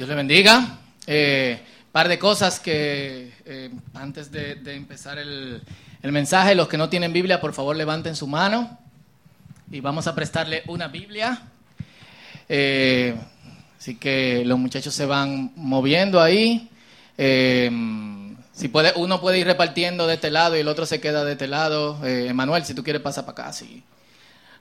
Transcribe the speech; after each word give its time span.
Dios 0.00 0.08
le 0.08 0.14
bendiga. 0.14 0.78
Eh, 1.06 1.60
par 1.92 2.08
de 2.08 2.18
cosas 2.18 2.58
que 2.58 3.34
eh, 3.44 3.70
antes 3.92 4.32
de, 4.32 4.52
empezar 4.74 5.18
el, 5.18 5.60
mensaje, 6.04 6.54
los 6.54 6.68
que 6.68 6.78
no 6.78 6.88
tienen 6.88 7.12
Biblia, 7.12 7.38
por 7.38 7.52
favor 7.52 7.76
levanten 7.76 8.16
su 8.16 8.26
mano 8.26 8.78
y 9.70 9.80
vamos 9.80 10.06
a 10.06 10.14
prestarle 10.14 10.62
una 10.68 10.88
Biblia. 10.88 11.42
Eh, 12.48 13.14
así 13.78 13.96
que 13.96 14.42
los 14.46 14.58
muchachos 14.58 14.94
se 14.94 15.04
van 15.04 15.52
moviendo 15.54 16.18
ahí. 16.18 16.70
Eh, 17.18 17.70
si 18.52 18.68
puede, 18.68 18.94
uno 18.96 19.20
puede 19.20 19.38
ir 19.38 19.46
repartiendo 19.46 20.06
de 20.06 20.14
este 20.14 20.30
lado 20.30 20.56
y 20.56 20.60
el 20.60 20.68
otro 20.68 20.86
se 20.86 20.98
queda 20.98 21.26
de 21.26 21.32
este 21.32 21.46
lado. 21.46 22.00
Eh, 22.06 22.32
Manuel, 22.32 22.64
si 22.64 22.72
tú 22.72 22.82
quieres 22.82 23.02
pasar 23.02 23.26
para 23.26 23.42
acá, 23.42 23.52
sí. 23.52 23.82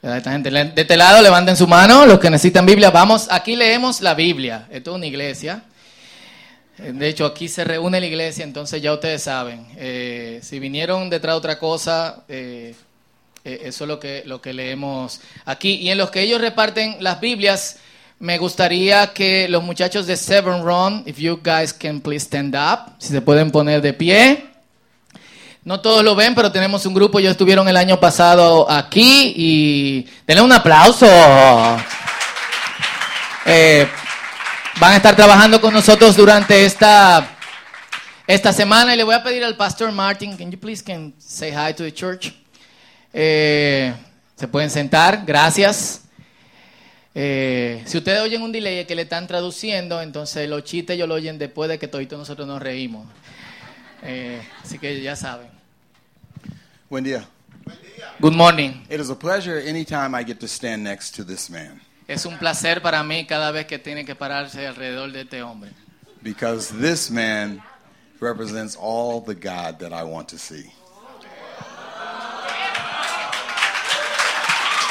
Esta 0.01 0.31
gente, 0.31 0.49
de 0.49 0.71
este 0.81 0.95
lado, 0.95 1.21
levanten 1.21 1.57
su 1.57 1.67
mano, 1.67 2.05
los 2.05 2.19
que 2.19 2.29
necesitan 2.29 2.65
Biblia. 2.65 2.89
Vamos, 2.89 3.27
aquí 3.29 3.57
leemos 3.57 3.99
la 3.99 4.13
Biblia. 4.13 4.65
Esto 4.71 4.91
es 4.91 4.95
una 4.95 5.05
iglesia. 5.05 5.63
Eh, 6.77 6.93
De 6.93 7.09
hecho, 7.09 7.25
aquí 7.25 7.49
se 7.49 7.65
reúne 7.65 7.99
la 7.99 8.05
iglesia, 8.05 8.45
entonces 8.45 8.81
ya 8.81 8.93
ustedes 8.93 9.23
saben. 9.23 9.67
Eh, 9.75 10.39
si 10.41 10.57
vinieron 10.59 11.09
detrás 11.09 11.33
de 11.33 11.37
otra 11.37 11.59
cosa, 11.59 12.23
eh, 12.29 12.73
eso 13.43 13.83
es 13.83 13.87
lo 13.89 13.99
que, 13.99 14.23
lo 14.25 14.41
que 14.41 14.53
leemos 14.53 15.19
aquí. 15.43 15.73
Y 15.75 15.89
en 15.89 15.97
los 15.97 16.11
que 16.11 16.21
ellos 16.21 16.39
reparten 16.39 16.95
las 17.01 17.19
Biblias, 17.19 17.79
me 18.19 18.37
gustaría 18.37 19.13
que 19.13 19.49
los 19.49 19.63
muchachos 19.63 20.07
de 20.07 20.15
Seven 20.15 20.63
Run, 20.63 21.03
if 21.07 21.17
you 21.17 21.41
guys 21.43 21.73
can 21.73 21.99
please 21.99 22.25
stand 22.25 22.55
up, 22.55 22.93
si 22.99 23.09
se 23.09 23.21
pueden 23.21 23.51
poner 23.51 23.81
de 23.81 23.91
pie. 23.91 24.48
No 25.69 25.81
todos 25.81 26.03
lo 26.03 26.15
ven, 26.15 26.33
pero 26.33 26.51
tenemos 26.51 26.83
un 26.87 26.95
grupo, 26.95 27.19
ellos 27.19 27.29
estuvieron 27.29 27.67
el 27.67 27.77
año 27.77 27.99
pasado 27.99 28.67
aquí 28.71 29.33
y 29.35 30.09
denle 30.25 30.41
un 30.41 30.51
aplauso. 30.51 31.05
Eh, 33.45 33.87
van 34.79 34.93
a 34.93 34.95
estar 34.95 35.15
trabajando 35.15 35.61
con 35.61 35.71
nosotros 35.71 36.15
durante 36.15 36.65
esta, 36.65 37.37
esta 38.25 38.51
semana 38.51 38.95
y 38.95 38.97
le 38.97 39.03
voy 39.03 39.13
a 39.13 39.21
pedir 39.21 39.43
al 39.43 39.55
pastor 39.57 39.91
Martin, 39.91 40.35
can 40.35 40.49
you 40.49 40.59
please 40.59 40.83
can 40.83 41.13
say 41.19 41.51
hi 41.51 41.71
to 41.71 41.83
the 41.83 41.93
church? 41.93 42.33
Eh, 43.13 43.93
se 44.37 44.47
pueden 44.47 44.71
sentar, 44.71 45.21
gracias. 45.23 46.01
Eh, 47.13 47.83
si 47.85 47.95
ustedes 47.95 48.21
oyen 48.21 48.41
un 48.41 48.51
delay 48.51 48.85
que 48.85 48.95
le 48.95 49.03
están 49.03 49.27
traduciendo, 49.27 50.01
entonces 50.01 50.49
los 50.49 50.63
chistes 50.63 50.95
ellos 50.95 51.07
lo 51.07 51.13
oyen 51.13 51.37
después 51.37 51.69
de 51.69 51.77
que 51.77 51.87
todos 51.87 52.07
nosotros 52.09 52.47
nos 52.47 52.59
reímos. 52.59 53.05
Así 54.63 54.79
que 54.79 54.99
ya 55.03 55.15
saben. 55.15 55.58
Buen 56.89 57.03
día. 57.03 57.23
Uh, 57.67 57.71
Good 58.19 58.33
morning. 58.35 58.81
It 58.89 58.99
is 58.99 59.09
a 59.09 59.15
pleasure 59.15 59.59
anytime 59.59 60.15
I 60.15 60.23
get 60.23 60.39
to 60.39 60.47
stand 60.47 60.83
next 60.83 61.15
to 61.15 61.23
this 61.23 61.49
man 61.49 61.81
Es 62.07 62.25
un 62.25 62.37
placer 62.39 62.81
para 62.81 63.03
mí 63.03 63.25
cada 63.27 63.51
vez 63.51 63.65
que 63.67 63.77
tiene 63.77 64.03
que 64.05 64.15
pararse 64.15 64.65
alrededor 64.67 65.11
de 65.11 65.21
este 65.21 65.41
hombre. 65.43 65.71
because 66.23 66.69
this 66.81 67.09
man 67.11 67.61
represents 68.19 68.75
all 68.79 69.21
the 69.21 69.35
God 69.35 69.79
that 69.79 69.93
I 69.93 70.03
want 70.03 70.27
to 70.29 70.37
see. 70.37 70.65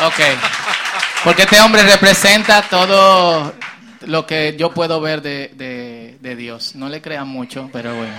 Ok. 0.00 0.20
Porque 1.24 1.42
este 1.42 1.60
hombre 1.60 1.82
representa 1.82 2.62
todo 2.70 3.52
lo 4.06 4.24
que 4.26 4.56
yo 4.56 4.72
puedo 4.72 5.00
ver 5.00 5.20
de, 5.20 5.48
de- 5.54 6.16
de 6.20 6.36
Dios. 6.36 6.76
No 6.76 6.88
le 6.88 7.02
crean 7.02 7.26
mucho, 7.28 7.68
pero 7.72 7.94
bueno. 7.96 8.14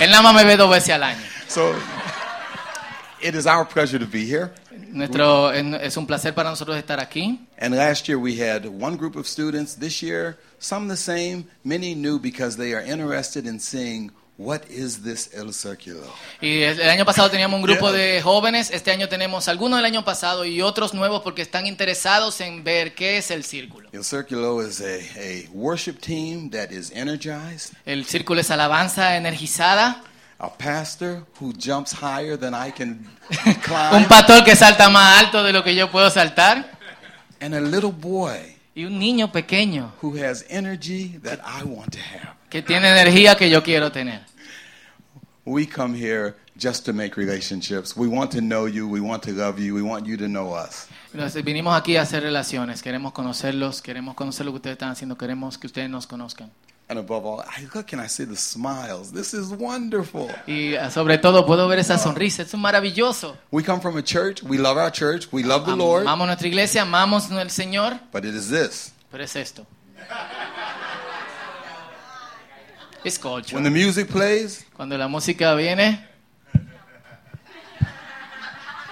Él 0.00 0.10
nada 0.10 0.22
más 0.22 0.34
me 0.34 0.44
ve 0.44 0.56
dos 0.56 0.70
veces 0.70 0.90
al 0.90 1.02
año. 1.02 1.20
So 1.48 1.74
it 3.20 3.34
is 3.34 3.46
our 3.46 3.64
pleasure 3.64 3.98
to 3.98 4.06
be 4.06 4.24
here. 4.24 4.52
Nuestro, 4.92 5.50
es 5.50 5.96
un 5.96 6.06
placer 6.06 6.34
para 6.34 6.50
nosotros 6.50 6.76
estar 6.76 7.00
aquí. 7.00 7.46
And 7.58 7.74
last 7.74 8.08
year 8.08 8.18
we 8.18 8.36
had 8.36 8.66
one 8.66 8.96
group 8.96 9.16
of 9.16 9.26
students. 9.26 9.74
This 9.74 10.02
year, 10.02 10.38
some 10.58 10.88
the 10.88 10.96
same, 10.96 11.46
many 11.64 11.94
new 11.94 12.18
because 12.18 12.56
they 12.56 12.74
are 12.74 12.82
interested 12.82 13.46
in 13.46 13.58
seeing 13.58 14.10
what 14.38 14.68
is 14.68 15.02
this 15.02 15.30
El 15.34 15.52
Circulo. 15.52 16.04
Y 16.40 16.62
el 16.62 16.90
año 16.90 17.04
pasado 17.04 17.30
teníamos 17.30 17.58
un 17.58 17.62
grupo 17.62 17.90
de 17.90 18.20
jóvenes, 18.22 18.70
este 18.70 18.90
año 18.90 19.08
tenemos 19.08 19.48
algunos 19.48 19.78
del 19.78 19.86
año 19.86 20.04
pasado 20.04 20.44
y 20.44 20.60
otros 20.60 20.92
nuevos 20.92 21.22
porque 21.22 21.42
están 21.42 21.66
interesados 21.66 22.40
en 22.40 22.62
ver 22.62 22.94
qué 22.94 23.18
es 23.18 23.30
el 23.30 23.44
círculo. 23.44 23.88
El 23.92 24.04
Circulo 24.04 24.60
is 24.66 24.80
a, 24.80 24.96
a 25.18 25.48
worship 25.52 25.94
team 26.00 26.50
that 26.50 26.70
is 26.70 26.90
energized, 26.92 27.72
El 27.86 28.04
círculo 28.04 28.40
es 28.40 28.50
alabanza 28.50 29.16
energizada, 29.16 30.02
a 30.38 30.50
pastor 30.50 31.22
who 31.40 31.52
jumps 31.52 31.92
higher 31.92 32.36
than 32.36 32.54
I 32.54 32.70
can 32.70 33.08
un 33.46 33.54
climb, 33.54 34.08
pastor 34.08 34.44
que 34.44 34.54
salta 34.54 34.88
más 34.88 35.18
alto 35.18 35.42
de 35.42 35.52
lo 35.52 35.62
que 35.62 35.74
yo 35.74 35.90
puedo 35.90 36.10
saltar 36.10 36.78
and 37.40 37.54
a 37.54 37.60
little 37.60 37.92
boy 37.92 38.56
y 38.74 38.84
un 38.84 38.98
niño 38.98 39.32
pequeño 39.32 39.92
who 40.02 40.16
has 40.16 40.44
energy 40.48 41.18
that 41.22 41.40
I 41.44 41.64
want 41.64 41.92
to 41.92 41.98
have. 41.98 42.36
que 42.50 42.62
tiene 42.62 42.88
energía 42.88 43.36
que 43.36 43.48
yo 43.50 43.62
quiero 43.62 43.90
tener. 43.90 44.20
We 45.44 45.66
come 45.66 45.94
here 45.94 46.34
just 46.58 46.84
to 46.86 46.92
make 46.92 47.16
relationships. 47.16 47.96
We 47.96 48.08
want 48.08 48.32
to 48.32 48.40
know 48.40 48.66
you. 48.66 48.88
We 48.88 49.00
want 49.00 49.22
to 49.24 49.32
love 49.32 49.60
you. 49.60 49.74
We 49.74 49.82
want 49.82 50.06
you 50.06 50.16
to 50.16 50.26
know 50.26 50.54
us. 50.54 50.88
Vinimos 51.44 51.78
aquí 51.78 51.96
a 51.96 52.02
hacer 52.02 52.22
relaciones, 52.22 52.82
queremos 52.82 53.12
conocerlos, 53.12 53.80
queremos 53.80 54.14
conocer 54.14 54.44
lo 54.44 54.52
que 54.52 54.56
ustedes 54.56 54.74
están 54.74 54.90
haciendo, 54.90 55.16
queremos 55.16 55.56
que 55.56 55.66
ustedes 55.66 55.88
nos 55.88 56.06
conozcan. 56.06 56.50
And 56.88 57.00
above 57.00 57.26
all, 57.26 57.40
I 57.40 57.66
look 57.74 57.92
and 57.92 58.00
I 58.00 58.06
see 58.06 58.22
the 58.24 58.36
smiles. 58.36 59.10
This 59.10 59.34
is 59.34 59.48
wonderful. 59.50 60.30
Y 60.46 60.74
eh, 60.76 60.88
sobre 60.90 61.18
todo 61.18 61.44
puedo 61.44 61.66
ver 61.66 61.80
esa 61.80 61.98
sonrisa, 61.98 62.42
es 62.42 62.54
maravilloso. 62.54 63.36
We 63.50 63.64
come 63.64 63.80
from 63.80 63.96
a 63.96 64.02
church. 64.02 64.40
We 64.44 64.56
love 64.56 64.76
our 64.76 64.90
church. 64.92 65.26
We 65.32 65.42
love 65.42 65.66
the 65.66 65.74
Lord. 65.74 66.02
Amamos 66.06 66.28
nuestra 66.28 66.46
iglesia, 66.46 66.82
amamos 66.82 67.28
al 67.32 67.50
Señor, 67.50 67.98
But 68.12 68.24
it 68.24 68.34
is 68.36 68.48
this. 68.50 68.92
pero 69.10 69.24
es 69.24 69.34
esto. 69.34 69.66
Es 73.02 73.18
culture. 73.18 73.56
When 73.56 73.64
the 73.64 73.70
music 73.70 74.08
plays, 74.08 74.64
Cuando 74.76 74.96
la 74.96 75.08
música 75.08 75.54
viene, 75.56 76.06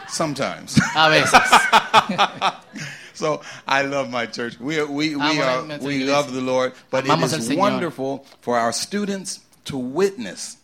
sometimes. 0.08 0.76
a 0.96 1.08
veces. 1.08 1.40
so 3.18 3.40
I 3.66 3.82
love 3.82 4.10
my 4.10 4.26
church. 4.26 4.58
We 4.58 4.78
are, 4.78 4.86
we, 4.86 5.16
we, 5.16 5.40
are, 5.40 5.78
we 5.80 6.04
love 6.04 6.32
the 6.32 6.40
Lord. 6.40 6.72
But 6.90 7.06
it 7.06 7.32
is 7.32 7.54
wonderful 7.54 8.26
for 8.40 8.58
our 8.58 8.72
students 8.72 9.40
to 9.66 9.76
witness 9.76 10.56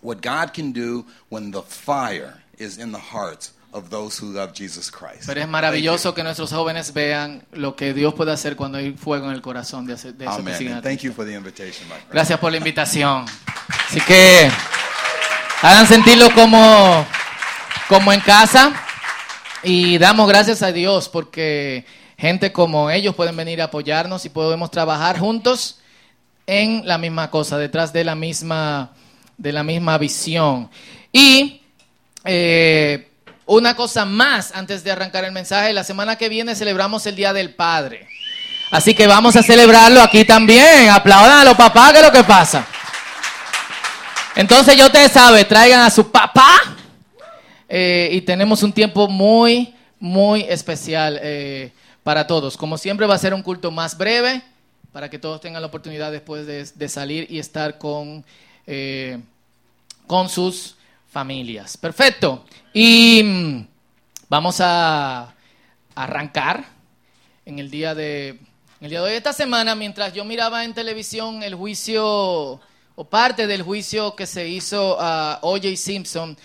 what 0.00 0.20
God 0.20 0.54
can 0.54 0.72
do 0.72 1.04
when 1.28 1.50
the 1.50 1.62
fire 1.62 2.42
is 2.58 2.78
in 2.78 2.92
the 2.92 2.98
hearts 2.98 3.52
of 3.72 3.90
those 3.90 4.18
who 4.18 4.26
love 4.32 4.54
Jesus 4.54 4.90
Christ. 4.90 5.26
Pero 5.26 5.40
es 5.40 5.48
maravilloso 5.48 6.14
que 6.14 6.22
nuestros 6.22 6.52
jóvenes 6.52 6.92
vean 6.92 7.44
lo 7.52 7.76
que 7.76 7.92
Dios 7.92 8.14
puede 8.14 8.32
hacer 8.32 8.56
cuando 8.56 8.78
hay 8.78 8.92
fuego 8.92 9.26
en 9.26 9.34
el 9.34 9.42
corazón 9.42 9.86
de, 9.86 9.94
de 9.94 9.96
esos 9.96 10.14
que 10.14 10.24
Amen. 10.24 10.56
siguen 10.56 10.82
thank 10.82 11.00
you 11.00 11.12
for 11.12 11.24
the 11.24 11.34
invitation, 11.34 11.86
my 11.88 11.94
friend. 11.94 12.12
Gracias 12.12 12.38
por 12.38 12.50
la 12.50 12.58
invitación. 12.58 13.26
Así 13.88 14.00
que 14.00 14.50
hagan 15.62 15.86
sentirlo 15.86 16.32
como, 16.34 17.06
como 17.88 18.12
en 18.12 18.20
casa 18.20 18.72
y 19.62 19.98
damos 19.98 20.28
gracias 20.28 20.62
a 20.62 20.72
Dios 20.72 21.08
porque 21.08 21.84
gente 22.16 22.52
como 22.52 22.90
ellos 22.90 23.14
pueden 23.14 23.36
venir 23.36 23.60
a 23.60 23.64
apoyarnos 23.64 24.24
y 24.24 24.28
podemos 24.28 24.70
trabajar 24.70 25.18
juntos 25.18 25.78
en 26.46 26.86
la 26.86 26.98
misma 26.98 27.30
cosa, 27.30 27.58
detrás 27.58 27.92
de 27.92 28.04
la 28.04 28.14
misma, 28.14 28.92
de 29.36 29.52
la 29.52 29.62
misma 29.62 29.98
visión. 29.98 30.70
Y 31.12 31.62
eh, 32.24 33.08
una 33.46 33.74
cosa 33.74 34.04
más 34.04 34.52
antes 34.54 34.84
de 34.84 34.90
arrancar 34.90 35.24
el 35.24 35.32
mensaje, 35.32 35.72
la 35.72 35.84
semana 35.84 36.16
que 36.16 36.28
viene 36.28 36.54
celebramos 36.54 37.06
el 37.06 37.16
Día 37.16 37.32
del 37.32 37.54
Padre. 37.54 38.08
Así 38.70 38.94
que 38.94 39.06
vamos 39.06 39.36
a 39.36 39.42
celebrarlo 39.42 40.02
aquí 40.02 40.24
también. 40.24 40.90
Aplaudan 40.90 41.40
a 41.40 41.44
los 41.44 41.56
papás, 41.56 41.92
que 41.92 41.98
es 41.98 42.04
lo 42.04 42.12
que 42.12 42.24
pasa. 42.24 42.66
Entonces 44.34 44.76
ya 44.76 44.86
ustedes 44.86 45.12
saben, 45.12 45.48
traigan 45.48 45.80
a 45.80 45.90
su 45.90 46.10
papá. 46.10 46.76
Eh, 47.68 48.08
y 48.12 48.22
tenemos 48.22 48.62
un 48.62 48.72
tiempo 48.72 49.08
muy, 49.08 49.74
muy 50.00 50.42
especial 50.42 51.18
eh, 51.22 51.72
para 52.02 52.26
todos. 52.26 52.56
Como 52.56 52.78
siempre 52.78 53.06
va 53.06 53.14
a 53.14 53.18
ser 53.18 53.34
un 53.34 53.42
culto 53.42 53.70
más 53.70 53.96
breve, 53.96 54.42
para 54.92 55.10
que 55.10 55.18
todos 55.18 55.40
tengan 55.40 55.62
la 55.62 55.68
oportunidad 55.68 56.10
después 56.10 56.46
de, 56.46 56.88
salir 56.88 57.26
y 57.30 57.38
estar 57.38 57.78
con, 57.78 58.24
eh, 58.66 59.18
con 60.06 60.28
sus 60.28 60.76
familias. 61.10 61.76
Perfecto. 61.76 62.44
Y 62.72 63.22
mm, 63.22 63.66
vamos 64.28 64.60
a 64.60 65.34
arrancar 65.94 66.64
en 67.44 67.58
el 67.58 67.70
día 67.70 67.94
de 67.94 68.38
el 68.80 68.90
día 68.90 69.00
de 69.00 69.10
hoy. 69.10 69.14
Esta 69.14 69.32
semana, 69.32 69.74
mientras 69.74 70.12
yo 70.12 70.24
miraba 70.24 70.64
en 70.64 70.72
televisión 70.72 71.42
el 71.42 71.56
juicio 71.56 72.60
o 72.94 73.04
parte 73.04 73.46
del 73.46 73.62
juicio 73.62 74.14
que 74.14 74.26
se 74.26 74.48
hizo 74.48 74.96
a 75.00 75.40
O.J. 75.42 75.76
Simpson, 75.76 76.36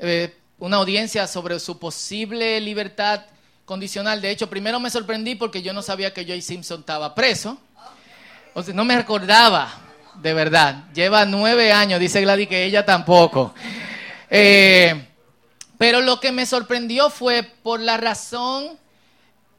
eh, 0.00 0.34
una 0.60 0.76
audiencia 0.76 1.26
sobre 1.26 1.58
su 1.58 1.78
posible 1.78 2.60
libertad 2.60 3.22
condicional. 3.64 4.20
De 4.20 4.30
hecho, 4.30 4.48
primero 4.48 4.78
me 4.78 4.90
sorprendí 4.90 5.34
porque 5.34 5.62
yo 5.62 5.72
no 5.72 5.82
sabía 5.82 6.12
que 6.12 6.20
O.J. 6.20 6.40
Simpson 6.42 6.80
estaba 6.80 7.14
preso. 7.14 7.58
O 8.54 8.62
no 8.74 8.84
me 8.84 8.96
recordaba, 8.96 9.72
de 10.16 10.34
verdad. 10.34 10.84
Lleva 10.92 11.24
nueve 11.24 11.72
años, 11.72 11.98
dice 11.98 12.20
Gladys 12.20 12.48
que 12.48 12.64
ella 12.64 12.84
tampoco. 12.84 13.54
Eh, 14.28 15.06
pero 15.78 16.02
lo 16.02 16.20
que 16.20 16.30
me 16.30 16.44
sorprendió 16.44 17.08
fue 17.08 17.42
por 17.42 17.80
la 17.80 17.96
razón 17.96 18.78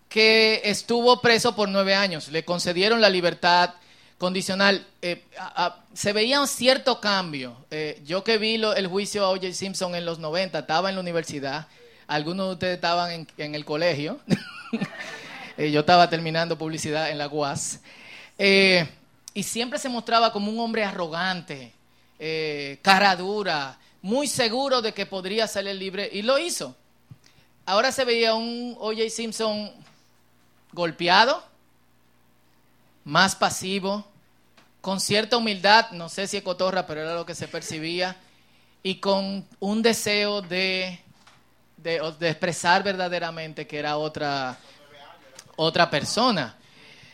que 0.08 0.62
estuvo 0.66 1.20
preso 1.20 1.56
por 1.56 1.68
nueve 1.68 1.96
años. 1.96 2.28
Le 2.28 2.46
concedieron 2.46 3.02
la 3.02 3.10
libertad 3.10 3.74
condicional. 4.22 4.86
Eh, 5.02 5.26
se 5.96 6.14
veía 6.14 6.40
un 6.40 6.48
cierto 6.48 7.02
cambio. 7.02 7.58
Eh, 7.72 8.00
yo 8.06 8.24
que 8.24 8.38
vi 8.38 8.54
el 8.54 8.86
juicio 8.86 9.26
a 9.26 9.30
O.J. 9.32 9.52
Simpson 9.52 9.96
en 9.96 10.06
los 10.06 10.20
90, 10.20 10.60
estaba 10.60 10.90
en 10.90 10.96
la 10.96 11.02
universidad. 11.02 11.68
Algunos 12.06 12.46
de 12.46 12.54
ustedes 12.54 12.76
estaban 12.76 13.28
en, 13.36 13.56
el 13.56 13.66
colegio. 13.66 14.20
Eh, 15.58 15.70
yo 15.70 15.82
estaba 15.82 16.10
terminando 16.10 16.58
publicidad 16.58 17.12
en 17.12 17.18
la 17.18 17.28
UAS. 17.28 17.82
y 18.40 19.44
siempre 19.44 19.78
se 19.78 19.90
mostraba 19.90 20.32
como 20.32 20.50
un 20.50 20.58
hombre 20.62 20.86
arrogante, 20.86 21.74
cara 22.82 23.14
dura, 23.18 23.78
muy 24.02 24.28
seguro 24.28 24.82
de 24.82 24.94
que 24.94 25.06
podría 25.06 25.48
salir 25.48 25.76
libre. 25.76 26.10
Y 26.14 26.22
lo 26.22 26.40
hizo. 26.40 26.74
Ahora 27.66 27.92
se 27.92 28.06
veía 28.06 28.34
un 28.34 28.78
O.J. 28.80 29.10
Simpson 29.10 29.72
golpeado, 30.72 31.44
más 33.04 33.36
pasivo, 33.36 34.06
con 34.82 35.00
cierta 35.00 35.38
humildad, 35.38 35.92
no 35.92 36.10
sé 36.10 36.28
si 36.28 36.38
es 36.38 36.44
cotorra, 36.44 36.88
pero 36.88 37.02
era 37.02 37.14
lo 37.14 37.26
que 37.26 37.36
se 37.36 37.48
percibía, 37.48 38.18
y 38.84 38.96
con 38.96 39.48
un 39.60 39.82
deseo 39.84 40.42
de, 40.42 41.00
de, 41.78 42.30
expresar 42.30 42.84
verdaderamente 42.84 43.68
que 43.68 43.78
era 43.78 43.98
otra, 43.98 44.58
otra 45.56 45.90
persona. 45.90 46.58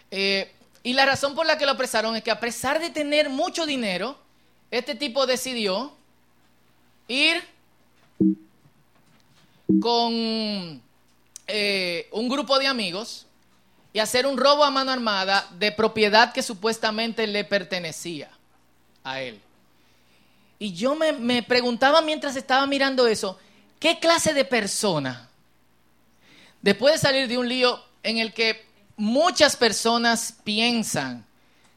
Eh, 0.10 0.54
y 0.82 0.94
la 0.94 1.06
razón 1.06 1.36
por 1.36 1.46
la 1.46 1.58
que 1.58 1.66
lo 1.66 1.74
apresaron 1.74 2.16
es 2.16 2.24
que 2.24 2.32
a 2.32 2.40
pesar 2.40 2.80
de 2.80 2.90
tener 2.90 3.30
mucho 3.30 3.66
dinero, 3.66 4.18
este 4.72 4.96
tipo 4.96 5.26
decidió 5.26 5.92
ir 7.10 7.44
con 9.82 10.82
eh, 11.48 12.08
un 12.12 12.30
grupo 12.30 12.58
de 12.60 12.68
amigos 12.68 13.27
y 13.94 14.00
hacer 14.00 14.26
un 14.26 14.38
robo 14.38 14.64
a 14.64 14.72
mano 14.72 14.92
armada 14.92 15.48
de 15.58 15.72
propiedad 15.72 16.34
que 16.34 16.44
supuestamente 16.44 17.26
le 17.28 17.44
pertenecía 17.44 18.30
a 19.04 19.22
él. 19.22 19.42
Y 20.60 20.74
yo 20.74 20.96
me, 20.96 21.44
preguntaba 21.44 22.02
mientras 22.02 22.36
estaba 22.36 22.66
mirando 22.66 23.08
eso, 23.08 23.40
¿qué 23.80 24.00
clase 24.00 24.34
de 24.34 24.46
persona, 24.46 25.30
después 26.62 26.96
de 26.96 27.00
salir 27.00 27.28
de 27.28 27.38
un 27.38 27.48
lío 27.48 27.84
en 28.04 28.18
el 28.18 28.34
que 28.34 28.66
muchas 28.96 29.56
personas 29.56 30.36
piensan 30.44 31.26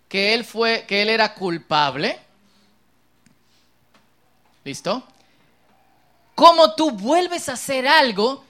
que 0.08 0.34
él 0.34 0.44
fue, 0.44 0.86
que 0.86 1.02
él 1.02 1.10
era 1.10 1.34
culpable, 1.34 2.18
¿listo? 4.64 5.06
¿Cómo 6.34 6.74
tú 6.74 6.90
vuelves 6.90 7.48
a 7.48 7.52
hacer 7.52 7.86
algo 7.86 8.44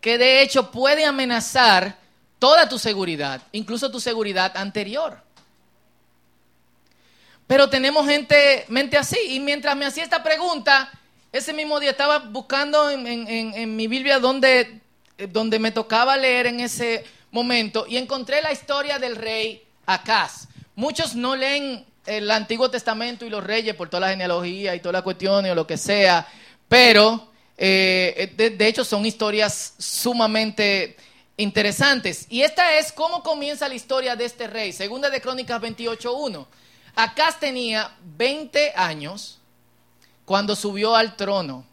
que 0.00 0.16
de 0.16 0.40
hecho 0.40 0.70
puede 0.70 1.04
amenazar 1.04 1.98
toda 2.38 2.68
tu 2.68 2.78
seguridad, 2.78 3.42
incluso 3.52 3.90
tu 3.90 4.00
seguridad 4.00 4.56
anterior. 4.56 5.22
Pero 7.46 7.70
tenemos 7.70 8.06
gente, 8.06 8.64
mente 8.68 8.96
así. 8.96 9.18
Y 9.28 9.40
mientras 9.40 9.76
me 9.76 9.86
hacía 9.86 10.02
esta 10.02 10.22
pregunta, 10.22 10.90
ese 11.32 11.52
mismo 11.52 11.78
día 11.78 11.90
estaba 11.90 12.18
buscando 12.18 12.90
en, 12.90 13.76
mi 13.76 13.86
Biblia 13.86 14.18
donde, 14.18 14.80
donde 15.30 15.58
me 15.58 15.70
tocaba 15.70 16.16
leer 16.16 16.46
en 16.46 16.60
ese 16.60 17.04
momento 17.30 17.86
y 17.88 17.98
encontré 17.98 18.42
la 18.42 18.52
historia 18.52 18.98
del 18.98 19.16
rey 19.16 19.62
Acaz. 19.86 20.48
Muchos 20.74 21.14
no 21.14 21.36
leen 21.36 21.86
el 22.06 22.30
Antiguo 22.30 22.70
Testamento 22.70 23.24
y 23.24 23.30
los 23.30 23.44
reyes 23.44 23.74
por 23.74 23.88
toda 23.88 24.00
la 24.00 24.08
genealogía 24.10 24.74
y 24.74 24.80
toda 24.80 24.94
la 24.94 25.02
cuestión 25.02 25.44
o 25.44 25.54
lo 25.54 25.66
que 25.66 25.76
sea, 25.76 26.26
pero 26.68 27.30
eh, 27.56 28.32
de, 28.36 28.66
hecho 28.66 28.84
son 28.84 29.06
historias 29.06 29.74
sumamente 29.78 30.96
interesantes. 31.36 32.26
Y 32.30 32.42
esta 32.42 32.78
es 32.78 32.92
cómo 32.92 33.22
comienza 33.22 33.68
la 33.68 33.74
historia 33.74 34.16
de 34.16 34.24
este 34.24 34.46
rey. 34.46 34.72
Segunda 34.72 35.10
de 35.10 35.20
Crónicas 35.20 35.60
28.1. 35.60 36.46
Acaz 36.94 37.38
tenía 37.38 37.94
20 38.16 38.72
años 38.74 39.38
cuando 40.24 40.56
subió 40.56 40.96
al 40.96 41.16
trono 41.16 41.64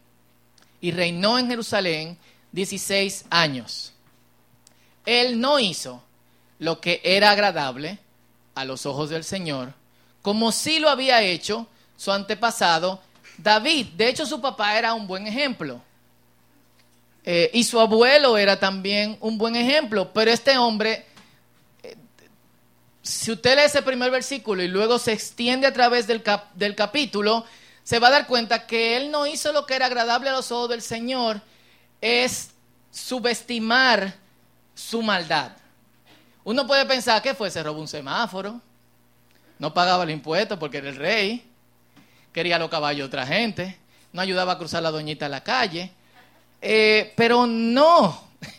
y 0.80 0.92
reinó 0.92 1.38
en 1.38 1.48
Jerusalén 1.48 2.18
16 2.52 3.24
años. 3.30 3.92
Él 5.06 5.40
no 5.40 5.58
hizo 5.58 6.02
lo 6.58 6.80
que 6.80 7.00
era 7.04 7.30
agradable 7.30 7.98
a 8.54 8.64
los 8.64 8.86
ojos 8.86 9.10
del 9.10 9.24
Señor, 9.24 9.74
como 10.22 10.52
sí 10.52 10.78
lo 10.78 10.88
había 10.88 11.22
hecho 11.22 11.66
su 11.96 12.12
antepasado 12.12 13.00
David. 13.38 13.88
De 13.96 14.08
hecho, 14.08 14.26
su 14.26 14.40
papá 14.40 14.78
era 14.78 14.94
un 14.94 15.06
buen 15.06 15.26
ejemplo. 15.26 15.80
Eh, 17.24 17.50
y 17.54 17.64
su 17.64 17.80
abuelo 17.80 18.36
era 18.36 18.60
también 18.60 19.16
un 19.20 19.38
buen 19.38 19.56
ejemplo, 19.56 20.12
pero 20.12 20.30
este 20.30 20.58
hombre, 20.58 21.06
eh, 21.82 21.96
si 23.00 23.32
usted 23.32 23.56
lee 23.56 23.62
ese 23.62 23.80
primer 23.80 24.10
versículo 24.10 24.62
y 24.62 24.68
luego 24.68 24.98
se 24.98 25.12
extiende 25.12 25.66
a 25.66 25.72
través 25.72 26.06
del, 26.06 26.22
del 26.54 26.74
capítulo, 26.74 27.46
se 27.82 27.98
va 27.98 28.08
a 28.08 28.10
dar 28.10 28.26
cuenta 28.26 28.66
que 28.66 28.98
él 28.98 29.10
no 29.10 29.26
hizo 29.26 29.52
lo 29.52 29.64
que 29.64 29.74
era 29.74 29.86
agradable 29.86 30.28
a 30.28 30.32
los 30.32 30.52
ojos 30.52 30.68
del 30.68 30.82
Señor, 30.82 31.40
es 32.02 32.50
subestimar 32.90 34.14
su 34.74 35.00
maldad. 35.00 35.52
Uno 36.44 36.66
puede 36.66 36.84
pensar 36.84 37.22
que 37.22 37.34
fue, 37.34 37.50
se 37.50 37.62
robó 37.62 37.80
un 37.80 37.88
semáforo, 37.88 38.60
no 39.58 39.72
pagaba 39.72 40.04
el 40.04 40.10
impuesto 40.10 40.58
porque 40.58 40.78
era 40.78 40.90
el 40.90 40.96
rey, 40.96 41.50
quería 42.34 42.58
los 42.58 42.68
caballos 42.68 43.06
otra 43.06 43.26
gente, 43.26 43.78
no 44.12 44.20
ayudaba 44.20 44.52
a 44.52 44.58
cruzar 44.58 44.82
la 44.82 44.90
doñita 44.90 45.24
a 45.26 45.30
la 45.30 45.42
calle. 45.42 45.90
Eh, 46.60 47.12
pero 47.16 47.46
no. 47.46 48.22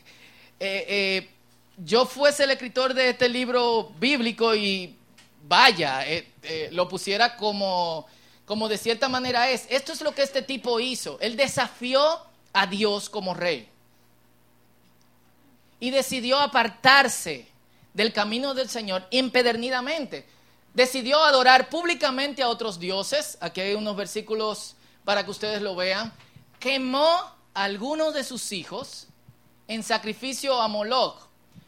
Eh, 0.57 0.85
eh, 0.87 1.29
yo 1.77 2.05
fuese 2.05 2.45
el 2.45 2.51
escritor 2.51 2.93
de 2.93 3.09
este 3.09 3.27
libro 3.27 3.91
bíblico 3.99 4.55
y 4.55 4.95
vaya, 5.43 5.99
lo 6.71 6.87
pusiera 6.87 7.35
como, 7.35 8.07
como 8.45 8.69
de 8.69 8.77
cierta 8.77 9.09
manera 9.09 9.49
es. 9.49 9.67
Esto 9.69 9.91
es 9.91 9.99
lo 9.99 10.15
que 10.15 10.23
este 10.23 10.41
tipo 10.41 10.79
hizo. 10.79 11.19
Él 11.19 11.35
desafió 11.35 12.21
a 12.53 12.65
Dios 12.67 13.09
como 13.09 13.33
rey. 13.33 13.67
Y 15.81 15.91
decidió 15.91 16.39
apartarse 16.39 17.47
del 17.93 18.13
camino 18.13 18.53
del 18.53 18.69
Señor 18.69 19.05
impedernidamente. 19.11 20.25
Decidió 20.73 21.23
adorar 21.23 21.69
públicamente 21.69 22.41
a 22.41 22.49
otros 22.49 22.79
dioses. 22.79 23.37
Aquí 23.41 23.61
hay 23.61 23.73
unos 23.75 23.95
versículos 23.95 24.75
para 25.03 25.23
que 25.23 25.31
ustedes 25.31 25.61
lo 25.61 25.75
vean. 25.75 26.11
Quemó 26.59 27.34
algunos 27.55 28.13
de 28.13 28.23
sus 28.23 28.51
hijos 28.51 29.07
en 29.67 29.81
sacrificio 29.81 30.61
a 30.61 30.67
Moloch. 30.67 31.27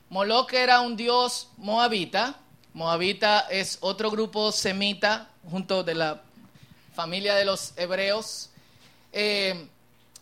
Moloch 0.09 0.53
era 0.53 0.81
un 0.81 0.95
dios 0.95 1.47
moabita. 1.57 2.35
Moabita 2.73 3.47
es 3.49 3.79
otro 3.81 4.11
grupo 4.11 4.51
semita 4.51 5.31
junto 5.49 5.83
de 5.83 5.95
la 5.95 6.21
familia 6.93 7.33
de 7.35 7.45
los 7.45 7.73
hebreos. 7.77 8.49
Eh, 9.13 9.67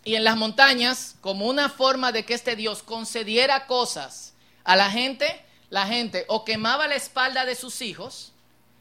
y 0.03 0.15
en 0.15 0.23
las 0.23 0.37
montañas, 0.37 1.15
como 1.19 1.47
una 1.47 1.67
forma 1.67 2.11
de 2.11 2.23
que 2.23 2.35
este 2.35 2.55
dios 2.55 2.83
concediera 2.83 3.65
cosas 3.65 4.33
a 4.63 4.75
la 4.75 4.91
gente, 4.91 5.43
la 5.71 5.87
gente 5.87 6.25
o 6.27 6.45
quemaba 6.45 6.87
la 6.87 6.95
espalda 6.95 7.43
de 7.43 7.55
sus 7.55 7.81
hijos, 7.81 8.31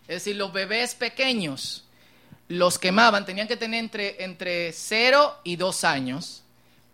es 0.03 0.17
decir, 0.17 0.37
los 0.37 0.53
bebés 0.53 0.95
pequeños, 0.95 1.85
los 2.49 2.79
quemaban, 2.79 3.25
tenían 3.25 3.49
que 3.49 3.57
tener 3.57 3.81
entre, 3.81 4.23
entre 4.23 4.71
0 4.73 5.35
y 5.45 5.57
2 5.57 5.85
años, 5.85 6.44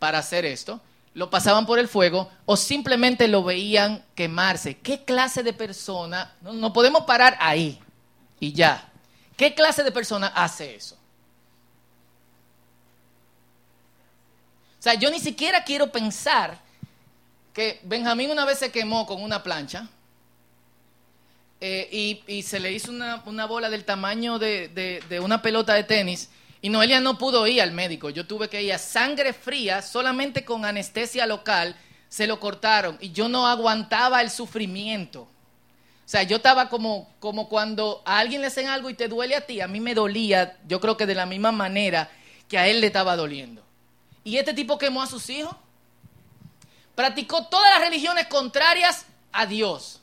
para 0.00 0.19
hacer 0.19 0.45
esto, 0.45 0.80
lo 1.14 1.30
pasaban 1.30 1.66
por 1.66 1.78
el 1.78 1.87
fuego 1.87 2.28
o 2.47 2.57
simplemente 2.57 3.28
lo 3.28 3.45
veían 3.45 4.04
quemarse. 4.16 4.78
¿Qué 4.78 5.04
clase 5.04 5.45
de 5.45 5.52
persona? 5.52 6.35
No, 6.40 6.73
podemos 6.73 7.04
parar 7.04 7.37
ahí 7.38 7.78
y 8.40 8.52
ya. 8.52 8.90
¿Qué 9.37 9.54
clase 9.54 9.85
de 9.85 9.92
persona 9.92 10.28
hace 10.28 10.75
eso? 10.75 10.97
O 14.78 14.83
sea, 14.83 14.95
yo 14.95 15.11
ni 15.11 15.21
siquiera 15.21 15.62
quiero 15.62 15.92
pensar 15.92 16.59
que 17.52 17.80
Benjamín 17.83 18.30
una 18.30 18.47
vez 18.47 18.59
se 18.59 18.73
quemó 18.73 19.07
con 19.07 19.23
una 19.23 19.42
plancha 19.42 19.88
eh, 21.61 22.23
y, 22.26 22.42
se 22.42 22.59
le 22.59 22.73
hizo 22.73 22.90
una, 22.90 23.45
bola 23.45 23.69
del 23.69 23.85
tamaño 23.85 24.38
de, 24.38 24.69
de 25.07 25.21
una 25.21 25.42
pelota 25.42 25.75
de 25.75 25.85
tenis 25.85 26.30
y 26.62 26.69
Noelia 26.69 27.00
no 27.00 27.17
pudo 27.17 27.47
ir 27.47 27.62
al 27.62 27.73
médico. 27.73 28.11
Yo 28.11 28.26
tuve 28.26 28.49
que 28.49 28.62
ir 28.62 28.73
a 28.73 28.79
sangre 28.79 29.33
fría, 29.33 29.81
solamente 29.81 30.45
con 30.45 30.64
anestesia 30.64 31.26
local, 31.26 31.75
se 32.09 32.26
lo 32.26 32.38
cortaron. 32.38 32.99
Y 33.00 33.12
yo 33.12 33.29
no 33.29 33.47
aguantaba 33.47 34.21
el 34.21 34.31
sufrimiento. 34.31 35.23
O 35.23 35.29
sea, 36.11 36.23
yo 36.25 36.37
estaba 36.37 36.69
como, 36.69 37.09
como 37.21 37.49
cuando 37.49 38.02
a 38.05 38.19
alguien 38.19 38.40
le 38.40 38.49
hacen 38.49 38.67
algo 38.67 38.90
y 38.90 38.95
te 38.95 39.09
duele 39.09 39.37
a 39.37 39.47
ti. 39.47 39.61
A 39.61 39.69
mí 39.69 39.81
me 39.81 39.95
dolía, 39.95 40.59
yo 40.67 40.81
creo 40.81 40.97
que 40.97 41.07
de 41.07 41.14
la 41.14 41.25
misma 41.25 41.52
manera 41.52 42.11
que 42.49 42.59
a 42.59 42.67
él 42.67 42.81
le 42.81 42.88
estaba 42.88 43.17
doliendo. 43.17 43.62
Y 44.25 44.37
este 44.37 44.52
tipo 44.52 44.76
quemó 44.76 45.02
a 45.02 45.07
sus 45.07 45.31
hijos. 45.31 45.55
Practicó 46.95 47.47
todas 47.47 47.71
las 47.71 47.88
religiones 47.88 48.26
contrarias 48.26 49.07
a 49.33 49.47
Dios. 49.47 50.00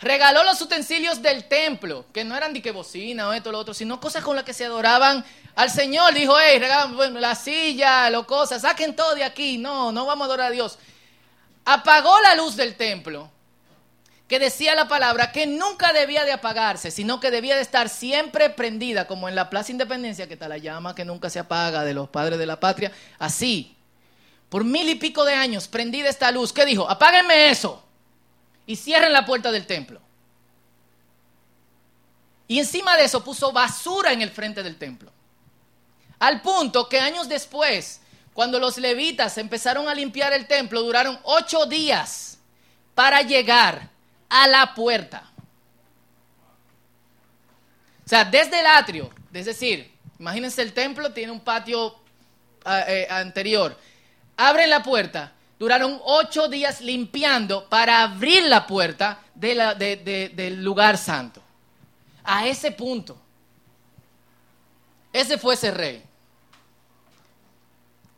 Regaló 0.00 0.42
los 0.44 0.60
utensilios 0.62 1.20
del 1.20 1.44
templo, 1.44 2.06
que 2.12 2.24
no 2.24 2.34
eran 2.34 2.54
de 2.54 2.62
que 2.62 2.70
bocina 2.70 3.28
o 3.28 3.32
esto 3.34 3.50
o 3.50 3.52
lo 3.52 3.58
otro, 3.58 3.74
sino 3.74 4.00
cosas 4.00 4.24
con 4.24 4.34
las 4.34 4.46
que 4.46 4.54
se 4.54 4.64
adoraban 4.64 5.22
al 5.54 5.70
Señor. 5.70 6.14
Dijo, 6.14 6.34
hey, 6.40 6.58
regalan 6.58 7.20
la 7.20 7.34
silla, 7.34 8.08
lo 8.08 8.26
cosas, 8.26 8.62
saquen 8.62 8.96
todo 8.96 9.14
de 9.14 9.24
aquí. 9.24 9.58
No, 9.58 9.92
no 9.92 10.06
vamos 10.06 10.24
a 10.24 10.26
adorar 10.26 10.46
a 10.46 10.50
Dios. 10.50 10.78
Apagó 11.66 12.18
la 12.20 12.34
luz 12.34 12.56
del 12.56 12.76
templo. 12.76 13.30
que 14.26 14.38
decía 14.38 14.74
la 14.74 14.88
palabra 14.88 15.32
que 15.32 15.46
nunca 15.46 15.92
debía 15.92 16.24
de 16.24 16.32
apagarse, 16.32 16.90
sino 16.90 17.20
que 17.20 17.30
debía 17.30 17.56
de 17.56 17.62
estar 17.62 17.88
siempre 17.88 18.48
prendida, 18.48 19.06
como 19.06 19.28
en 19.28 19.34
la 19.34 19.50
Plaza 19.50 19.72
Independencia, 19.72 20.28
que 20.28 20.34
está 20.34 20.48
la 20.48 20.56
llama 20.56 20.94
que 20.94 21.04
nunca 21.04 21.28
se 21.28 21.40
apaga 21.40 21.84
de 21.84 21.94
los 21.94 22.08
padres 22.08 22.38
de 22.38 22.46
la 22.46 22.60
patria, 22.60 22.92
así, 23.18 23.76
por 24.48 24.64
mil 24.64 24.88
y 24.88 24.94
pico 24.94 25.24
de 25.24 25.34
años, 25.34 25.68
prendida 25.68 26.08
esta 26.08 26.30
luz. 26.30 26.52
¿Qué 26.52 26.64
dijo? 26.64 26.88
Apáguenme 26.88 27.50
eso 27.50 27.89
y 28.70 28.76
cierren 28.76 29.12
la 29.12 29.26
puerta 29.26 29.50
del 29.50 29.66
templo. 29.66 30.00
Y 32.46 32.60
encima 32.60 32.96
de 32.96 33.02
eso 33.02 33.24
puso 33.24 33.50
basura 33.50 34.12
en 34.12 34.22
el 34.22 34.30
frente 34.30 34.62
del 34.62 34.76
templo. 34.76 35.10
Al 36.20 36.40
punto 36.40 36.88
que 36.88 37.00
años 37.00 37.28
después, 37.28 38.00
cuando 38.32 38.60
los 38.60 38.78
levitas 38.78 39.38
empezaron 39.38 39.88
a 39.88 39.94
limpiar 39.94 40.32
el 40.32 40.46
templo, 40.46 40.82
duraron 40.82 41.18
ocho 41.24 41.66
días 41.66 42.38
para 42.94 43.22
llegar 43.22 43.90
a 44.28 44.46
la 44.46 44.72
puerta. 44.72 45.28
O 48.06 48.08
sea, 48.08 48.24
desde 48.24 48.60
el 48.60 48.66
atrio, 48.66 49.10
es 49.32 49.46
decir, 49.46 49.92
imagínense 50.20 50.62
el 50.62 50.72
templo, 50.72 51.12
tiene 51.12 51.32
un 51.32 51.40
patio 51.40 51.96
ah, 52.64 52.84
eh, 52.86 53.08
anterior. 53.10 53.76
Abren 54.36 54.70
la 54.70 54.84
puerta, 54.84 55.32
duraron 55.60 56.00
ocho 56.04 56.48
días 56.48 56.80
limpiando 56.80 57.68
para 57.68 58.02
abrir 58.02 58.44
la 58.44 58.66
puerta 58.66 59.20
del 59.34 60.64
lugar 60.64 60.96
santo. 60.96 61.42
A 62.24 62.46
ese 62.46 62.72
punto. 62.72 63.20
Ese 65.12 65.36
fue 65.36 65.54
ese 65.54 65.70
rey. 65.70 66.02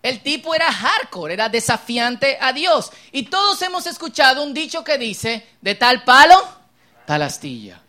El 0.05 0.23
tipo 0.23 0.55
era 0.55 0.71
hardcore, 0.73 1.35
era 1.35 1.49
desafiante 1.49 2.39
a 2.41 2.53
Dios. 2.53 2.93
Y 3.11 3.25
todos 3.25 3.61
hemos 3.63 3.87
escuchado 3.87 4.45
un 4.45 4.55
dicho 4.55 4.85
que 4.85 4.97
dice, 4.97 5.45
de 5.61 5.75
tal 5.75 6.05
palo, 6.05 6.37
tal 7.07 7.23
astilla. 7.23 7.81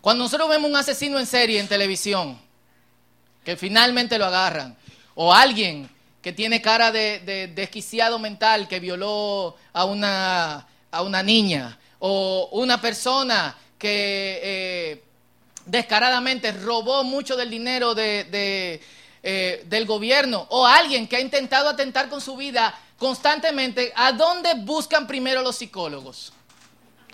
Cuando 0.00 0.24
nosotros 0.24 0.48
vemos 0.48 0.68
un 0.68 0.76
asesino 0.76 1.20
en 1.20 1.26
serie 1.26 1.60
en 1.60 1.68
televisión, 1.68 2.40
que 3.44 3.56
finalmente 3.56 4.18
lo 4.18 4.26
agarran, 4.26 4.76
o 5.14 5.32
alguien 5.32 5.93
que 6.24 6.32
tiene 6.32 6.60
cara 6.60 6.90
de, 6.90 7.52
desquiciado 7.54 8.18
mental, 8.18 8.66
que 8.66 8.80
violó 8.80 9.54
a 9.72 9.84
una, 9.84 10.66
a 10.90 11.02
una 11.02 11.22
niña, 11.22 11.78
o 12.00 12.48
una 12.52 12.80
persona 12.80 13.56
que 13.78 14.40
eh, 14.42 15.04
descaradamente 15.66 16.50
robó 16.50 17.04
mucho 17.04 17.36
del 17.36 17.50
dinero 17.50 17.94
de 17.94 18.80
eh, 19.26 19.64
del 19.70 19.86
gobierno 19.86 20.46
o 20.50 20.66
alguien 20.66 21.08
que 21.08 21.16
ha 21.16 21.20
intentado 21.20 21.70
atentar 21.70 22.10
con 22.10 22.20
su 22.20 22.36
vida 22.36 22.78
constantemente, 22.98 23.90
¿a 23.96 24.12
dónde 24.12 24.52
buscan 24.52 25.06
primero 25.06 25.40
los 25.40 25.56
psicólogos? 25.56 26.30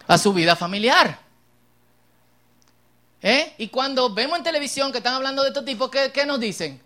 A 0.09 0.19
su 0.19 0.33
vida 0.33 0.57
familiar. 0.57 1.21
¿Eh? 3.23 3.55
Y 3.59 3.69
cuando 3.69 4.13
vemos 4.13 4.39
en 4.39 4.43
televisión 4.43 4.91
que 4.91 4.99
están 4.99 5.15
hablando 5.15 5.43
de 5.45 5.51
estos 5.51 5.65
tipos, 5.65 5.89
¿qué, 5.89 6.11
¿qué, 6.13 6.27
nos 6.27 6.41
dicen? 6.41 6.83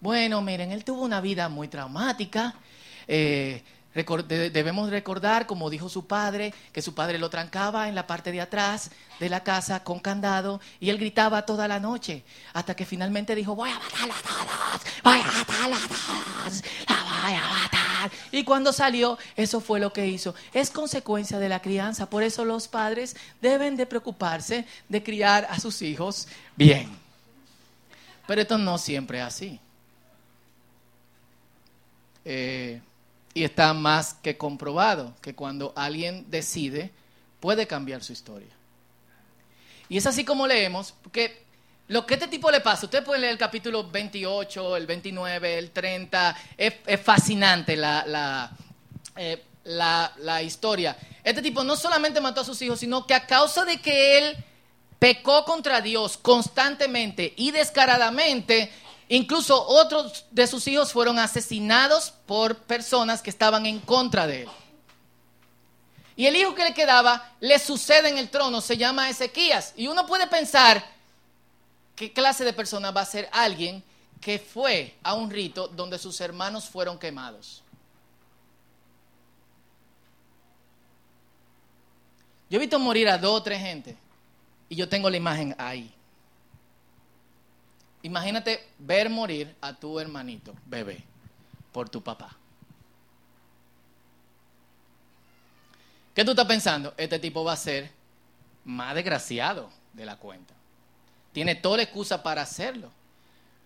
Bueno, 0.00 0.40
miren, 0.42 0.72
él 0.72 0.84
tuvo 0.84 1.02
una 1.02 1.20
vida 1.20 1.48
muy 1.48 1.68
traumática. 1.68 2.54
Eh, 3.06 3.62
debemos 3.94 4.90
recordar, 4.90 5.46
como 5.46 5.70
dijo 5.70 5.88
su 5.88 6.06
padre, 6.06 6.54
que 6.72 6.82
su 6.82 6.94
padre 6.94 7.18
lo 7.18 7.30
trancaba 7.30 7.88
en 7.88 7.94
la 7.94 8.06
parte 8.06 8.30
de 8.30 8.40
atrás 8.40 8.90
de 9.18 9.28
la 9.28 9.42
casa 9.42 9.82
con 9.82 9.98
candado 9.98 10.60
y 10.78 10.90
él 10.90 10.98
gritaba 10.98 11.44
toda 11.46 11.66
la 11.66 11.80
noche 11.80 12.22
hasta 12.52 12.76
que 12.76 12.86
finalmente 12.86 13.34
dijo, 13.34 13.56
voy 13.56 13.70
a 13.70 13.78
matar 13.78 14.10
a 14.10 14.22
todos, 14.22 14.82
voy 15.02 15.20
a 15.20 15.24
matar 15.24 15.64
a 15.64 15.68
la 15.68 15.78
voy 17.22 17.34
a 17.34 17.48
matar. 17.48 18.10
Y 18.30 18.44
cuando 18.44 18.72
salió, 18.72 19.18
eso 19.36 19.60
fue 19.60 19.80
lo 19.80 19.92
que 19.92 20.06
hizo. 20.06 20.34
Es 20.52 20.70
consecuencia 20.70 21.38
de 21.40 21.48
la 21.48 21.60
crianza. 21.60 22.08
Por 22.08 22.22
eso 22.22 22.44
los 22.44 22.68
padres 22.68 23.16
deben 23.40 23.76
de 23.76 23.86
preocuparse 23.86 24.64
de 24.88 25.02
criar 25.02 25.46
a 25.50 25.58
sus 25.58 25.82
hijos 25.82 26.28
bien. 26.54 26.88
Pero 28.28 28.42
esto 28.42 28.58
no 28.58 28.78
siempre 28.78 29.18
es 29.18 29.24
así. 29.24 29.60
Eh, 32.30 32.82
y 33.32 33.42
está 33.42 33.72
más 33.72 34.12
que 34.12 34.36
comprobado 34.36 35.14
que 35.22 35.34
cuando 35.34 35.72
alguien 35.74 36.26
decide, 36.28 36.90
puede 37.40 37.66
cambiar 37.66 38.04
su 38.04 38.12
historia. 38.12 38.50
Y 39.88 39.96
es 39.96 40.06
así 40.06 40.26
como 40.26 40.46
leemos, 40.46 40.92
porque 41.02 41.42
lo 41.86 42.04
que 42.04 42.14
este 42.14 42.28
tipo 42.28 42.50
le 42.50 42.60
pasa, 42.60 42.84
usted 42.84 43.02
puede 43.02 43.22
leer 43.22 43.32
el 43.32 43.38
capítulo 43.38 43.88
28, 43.88 44.76
el 44.76 44.86
29, 44.86 45.58
el 45.58 45.70
30, 45.70 46.36
es, 46.58 46.74
fascinante 47.02 47.78
eh, 49.16 49.42
la, 49.64 50.12
la 50.18 50.42
historia. 50.42 50.98
Este 51.24 51.40
tipo 51.40 51.64
no 51.64 51.76
solamente 51.76 52.20
mató 52.20 52.42
a 52.42 52.44
sus 52.44 52.60
hijos, 52.60 52.78
sino 52.78 53.06
que 53.06 53.14
a 53.14 53.26
causa 53.26 53.64
de 53.64 53.80
que 53.80 54.18
él 54.18 54.44
pecó 54.98 55.46
contra 55.46 55.80
Dios 55.80 56.18
constantemente 56.18 57.32
y 57.38 57.52
descaradamente, 57.52 58.70
Incluso 59.08 59.66
otros 59.66 60.26
de 60.30 60.46
sus 60.46 60.66
hijos 60.68 60.92
fueron 60.92 61.18
asesinados 61.18 62.12
por 62.26 62.56
personas 62.58 63.22
que 63.22 63.30
estaban 63.30 63.64
en 63.64 63.80
contra 63.80 64.26
de 64.26 64.42
él. 64.42 64.48
Y 66.14 66.26
el 66.26 66.36
hijo 66.36 66.54
que 66.54 66.64
le 66.64 66.74
quedaba 66.74 67.32
le 67.40 67.58
sucede 67.58 68.08
en 68.08 68.18
el 68.18 68.28
trono, 68.28 68.60
se 68.60 68.76
llama 68.76 69.08
Ezequías. 69.08 69.72
Y 69.76 69.86
uno 69.86 70.06
puede 70.06 70.26
pensar 70.26 70.84
qué 71.94 72.12
clase 72.12 72.44
de 72.44 72.52
persona 72.52 72.90
va 72.90 73.02
a 73.02 73.06
ser 73.06 73.28
alguien 73.32 73.82
que 74.20 74.38
fue 74.38 74.96
a 75.02 75.14
un 75.14 75.30
rito 75.30 75.68
donde 75.68 75.98
sus 75.98 76.20
hermanos 76.20 76.64
fueron 76.66 76.98
quemados. 76.98 77.62
Yo 82.50 82.56
he 82.56 82.60
visto 82.60 82.78
morir 82.78 83.08
a 83.08 83.18
dos 83.18 83.40
o 83.40 83.42
tres 83.42 83.60
gente 83.60 83.96
y 84.68 84.76
yo 84.76 84.88
tengo 84.88 85.08
la 85.08 85.16
imagen 85.16 85.54
ahí. 85.58 85.94
Imagínate 88.02 88.68
ver 88.78 89.10
morir 89.10 89.54
a 89.60 89.74
tu 89.74 89.98
hermanito, 89.98 90.54
bebé, 90.66 91.02
por 91.72 91.88
tu 91.88 92.02
papá. 92.02 92.36
¿Qué 96.14 96.24
tú 96.24 96.32
estás 96.32 96.46
pensando? 96.46 96.94
Este 96.96 97.18
tipo 97.18 97.44
va 97.44 97.52
a 97.52 97.56
ser 97.56 97.90
más 98.64 98.94
desgraciado 98.94 99.70
de 99.92 100.04
la 100.04 100.16
cuenta. 100.16 100.54
Tiene 101.32 101.54
toda 101.54 101.78
la 101.78 101.82
excusa 101.84 102.22
para 102.22 102.42
hacerlo. 102.42 102.90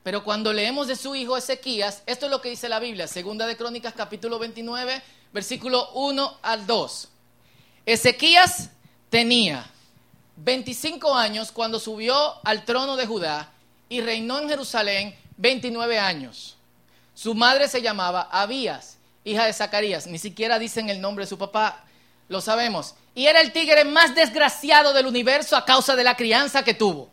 Pero 0.02 0.24
cuando 0.24 0.52
leemos 0.52 0.88
de 0.88 0.96
su 0.96 1.14
hijo 1.14 1.36
Ezequías, 1.36 2.02
esto 2.06 2.26
es 2.26 2.30
lo 2.30 2.40
que 2.40 2.50
dice 2.50 2.68
la 2.68 2.80
Biblia, 2.80 3.06
segunda 3.06 3.46
de 3.46 3.56
Crónicas 3.56 3.94
capítulo 3.94 4.38
29, 4.38 5.00
versículo 5.32 5.92
1 5.92 6.38
al 6.42 6.66
2. 6.66 7.08
Ezequías 7.86 8.70
tenía 9.10 9.64
25 10.36 11.14
años 11.14 11.52
cuando 11.52 11.78
subió 11.78 12.44
al 12.44 12.64
trono 12.64 12.96
de 12.96 13.06
Judá 13.06 13.52
y 13.92 14.00
reinó 14.00 14.38
en 14.38 14.48
Jerusalén 14.48 15.14
29 15.36 15.98
años. 15.98 16.56
Su 17.12 17.34
madre 17.34 17.68
se 17.68 17.82
llamaba 17.82 18.26
Abías, 18.32 18.96
hija 19.22 19.44
de 19.44 19.52
Zacarías. 19.52 20.06
Ni 20.06 20.18
siquiera 20.18 20.58
dicen 20.58 20.88
el 20.88 20.98
nombre 20.98 21.24
de 21.24 21.28
su 21.28 21.36
papá, 21.36 21.84
lo 22.30 22.40
sabemos. 22.40 22.94
Y 23.14 23.26
era 23.26 23.42
el 23.42 23.52
tigre 23.52 23.84
más 23.84 24.14
desgraciado 24.14 24.94
del 24.94 25.06
universo 25.06 25.58
a 25.58 25.66
causa 25.66 25.94
de 25.94 26.04
la 26.04 26.16
crianza 26.16 26.64
que 26.64 26.72
tuvo. 26.72 27.10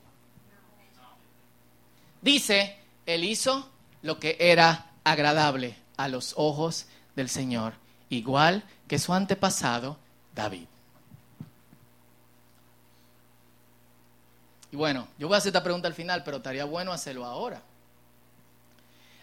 Dice, 2.21 2.77
él 3.05 3.25
hizo 3.25 3.69
lo 4.01 4.17
que 4.17 4.37
era 4.39 4.91
agradable 5.03 5.75
a 5.97 6.07
los 6.07 6.33
ojos 6.37 6.85
del 7.17 7.27
Señor, 7.27 7.73
igual 8.09 8.63
que 8.87 8.99
su 8.99 9.13
antepasado 9.13 9.97
David. 10.33 10.68
Y 14.71 14.75
bueno, 14.75 15.07
yo 15.17 15.27
voy 15.27 15.35
a 15.35 15.37
hacer 15.39 15.49
esta 15.49 15.63
pregunta 15.63 15.87
al 15.87 15.93
final, 15.93 16.23
pero 16.23 16.37
estaría 16.37 16.65
bueno 16.65 16.91
hacerlo 16.91 17.25
ahora. 17.25 17.61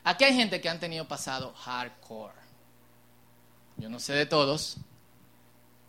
Aquí 0.03 0.25
hay 0.25 0.35
gente 0.35 0.61
que 0.61 0.69
han 0.69 0.81
tenido 0.81 1.07
pasado 1.07 1.53
hardcore. 1.55 2.35
Yo 3.77 3.89
no 3.89 4.01
sé 4.01 4.15
de 4.15 4.27
todos, 4.27 4.77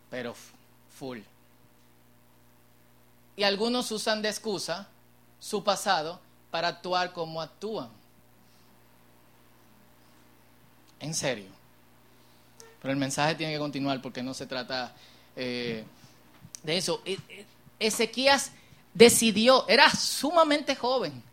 pero 0.09 0.35
full. 0.97 1.19
Y 3.35 3.43
algunos 3.43 3.91
usan 3.91 4.21
de 4.21 4.29
excusa 4.29 4.87
su 5.39 5.63
pasado 5.63 6.19
para 6.51 6.69
actuar 6.69 7.13
como 7.13 7.41
actúan. 7.41 7.89
En 10.99 11.13
serio. 11.13 11.49
Pero 12.81 12.91
el 12.91 12.97
mensaje 12.97 13.35
tiene 13.35 13.53
que 13.53 13.59
continuar 13.59 14.01
porque 14.01 14.23
no 14.23 14.33
se 14.33 14.47
trata 14.47 14.93
eh, 15.35 15.83
de 16.63 16.77
eso. 16.77 17.01
E, 17.05 17.19
e, 17.29 17.45
Ezequías 17.79 18.51
decidió, 18.97 19.65
era 19.67 19.89
sumamente 19.91 20.75
joven. 20.75 21.23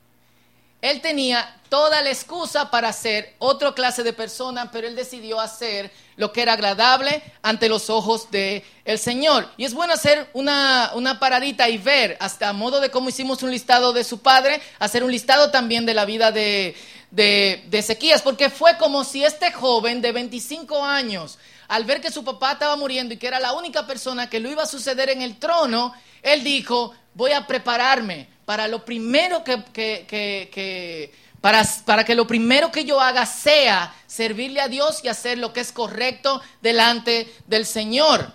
Él 0.82 1.00
tenía 1.00 1.56
toda 1.70 2.02
la 2.02 2.10
excusa 2.10 2.70
para 2.70 2.92
ser 2.92 3.34
otra 3.38 3.72
clase 3.72 4.02
de 4.02 4.12
persona, 4.12 4.70
pero 4.70 4.86
él 4.86 4.94
decidió 4.94 5.40
hacer 5.40 5.90
lo 6.16 6.30
que 6.30 6.42
era 6.42 6.52
agradable 6.52 7.22
ante 7.40 7.70
los 7.70 7.88
ojos 7.88 8.30
del 8.30 8.62
el 8.84 8.98
Señor. 8.98 9.48
Y 9.56 9.64
es 9.64 9.72
bueno 9.72 9.94
hacer 9.94 10.28
una, 10.34 10.90
una 10.94 11.18
paradita 11.18 11.70
y 11.70 11.78
ver, 11.78 12.18
hasta 12.20 12.50
a 12.50 12.52
modo 12.52 12.80
de 12.80 12.90
cómo 12.90 13.08
hicimos 13.08 13.42
un 13.42 13.50
listado 13.50 13.94
de 13.94 14.04
su 14.04 14.20
padre, 14.20 14.60
hacer 14.78 15.02
un 15.02 15.10
listado 15.10 15.50
también 15.50 15.86
de 15.86 15.94
la 15.94 16.04
vida 16.04 16.30
de, 16.32 16.76
de, 17.14 17.64
de 17.68 18.20
porque 18.24 18.50
fue 18.50 18.76
como 18.76 19.04
si 19.04 19.24
este 19.24 19.52
joven 19.52 20.02
de 20.02 20.10
25 20.10 20.84
años, 20.84 21.38
al 21.68 21.84
ver 21.84 22.00
que 22.00 22.10
su 22.10 22.24
papá 22.24 22.52
estaba 22.52 22.76
muriendo 22.76 23.14
y 23.14 23.16
que 23.16 23.28
era 23.28 23.38
la 23.38 23.52
única 23.52 23.86
persona 23.86 24.28
que 24.28 24.40
lo 24.40 24.50
iba 24.50 24.64
a 24.64 24.66
suceder 24.66 25.10
en 25.10 25.22
el 25.22 25.38
trono, 25.38 25.94
él 26.22 26.42
dijo, 26.42 26.92
voy 27.14 27.30
a 27.30 27.46
prepararme 27.46 28.28
para 28.44 28.66
lo 28.66 28.84
primero 28.84 29.44
que, 29.44 29.62
que, 29.72 30.06
que, 30.08 30.50
que 30.52 31.14
para, 31.40 31.64
para, 31.86 32.04
que 32.04 32.16
lo 32.16 32.26
primero 32.26 32.72
que 32.72 32.84
yo 32.84 33.00
haga 33.00 33.26
sea 33.26 33.94
servirle 34.06 34.60
a 34.60 34.68
Dios 34.68 35.00
y 35.04 35.08
hacer 35.08 35.38
lo 35.38 35.52
que 35.52 35.60
es 35.60 35.70
correcto 35.70 36.42
delante 36.62 37.32
del 37.46 37.64
Señor. 37.64 38.32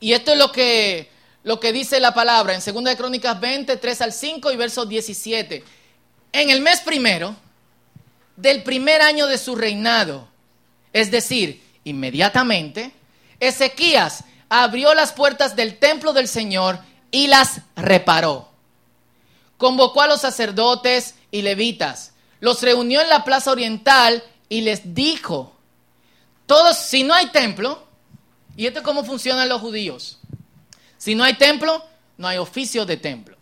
Y 0.00 0.14
esto 0.14 0.32
es 0.32 0.38
lo 0.38 0.50
que, 0.50 1.10
lo 1.42 1.60
que 1.60 1.72
dice 1.72 2.00
la 2.00 2.14
palabra 2.14 2.54
en 2.54 2.62
2 2.64 2.84
de 2.84 2.96
Crónicas 2.96 3.38
20, 3.38 3.76
3 3.76 4.00
al 4.00 4.12
5 4.14 4.52
y 4.52 4.56
verso 4.56 4.86
17. 4.86 5.62
En 6.32 6.50
el 6.50 6.62
mes 6.62 6.80
primero 6.80 7.36
del 8.40 8.62
primer 8.62 9.02
año 9.02 9.26
de 9.26 9.38
su 9.38 9.54
reinado, 9.54 10.28
es 10.92 11.10
decir, 11.10 11.62
inmediatamente, 11.84 12.92
Ezequías 13.38 14.24
abrió 14.48 14.94
las 14.94 15.12
puertas 15.12 15.56
del 15.56 15.78
templo 15.78 16.12
del 16.12 16.28
Señor 16.28 16.80
y 17.10 17.26
las 17.26 17.60
reparó. 17.76 18.48
Convocó 19.56 20.02
a 20.02 20.06
los 20.06 20.22
sacerdotes 20.22 21.14
y 21.30 21.42
levitas, 21.42 22.12
los 22.40 22.62
reunió 22.62 23.00
en 23.00 23.08
la 23.08 23.24
plaza 23.24 23.52
oriental 23.52 24.22
y 24.48 24.62
les 24.62 24.94
dijo, 24.94 25.54
todos, 26.46 26.76
si 26.78 27.04
no 27.04 27.14
hay 27.14 27.26
templo, 27.26 27.86
y 28.56 28.66
esto 28.66 28.80
es 28.80 28.84
cómo 28.84 29.04
funcionan 29.04 29.48
los 29.48 29.60
judíos, 29.60 30.18
si 30.98 31.14
no 31.14 31.24
hay 31.24 31.34
templo, 31.34 31.84
no 32.16 32.26
hay 32.26 32.38
oficio 32.38 32.84
de 32.84 32.96
templo. 32.96 33.36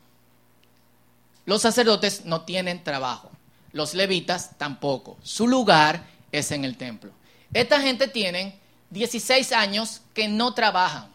Los 1.46 1.62
sacerdotes 1.62 2.24
no 2.26 2.42
tienen 2.42 2.84
trabajo, 2.84 3.30
los 3.72 3.94
levitas 3.94 4.56
tampoco, 4.58 5.18
su 5.22 5.46
lugar 5.46 6.04
es 6.32 6.50
en 6.52 6.64
el 6.64 6.76
templo. 6.76 7.12
Esta 7.52 7.80
gente 7.80 8.08
tiene 8.08 8.58
16 8.90 9.52
años 9.52 10.02
que 10.14 10.28
no 10.28 10.54
trabajan. 10.54 11.08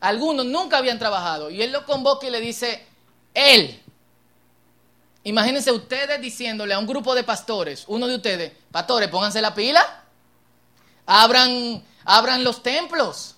Algunos 0.00 0.44
nunca 0.46 0.78
habían 0.78 0.98
trabajado. 0.98 1.50
Y 1.50 1.62
él 1.62 1.72
lo 1.72 1.86
convoca 1.86 2.26
y 2.26 2.30
le 2.30 2.40
dice, 2.40 2.84
él. 3.32 3.80
Imagínense 5.24 5.72
ustedes 5.72 6.20
diciéndole 6.20 6.74
a 6.74 6.78
un 6.78 6.86
grupo 6.86 7.14
de 7.14 7.24
pastores, 7.24 7.84
uno 7.86 8.06
de 8.06 8.16
ustedes, 8.16 8.52
pastores, 8.70 9.08
pónganse 9.08 9.40
la 9.40 9.54
pila, 9.54 10.04
abran, 11.06 11.82
abran 12.04 12.44
los 12.44 12.62
templos, 12.62 13.34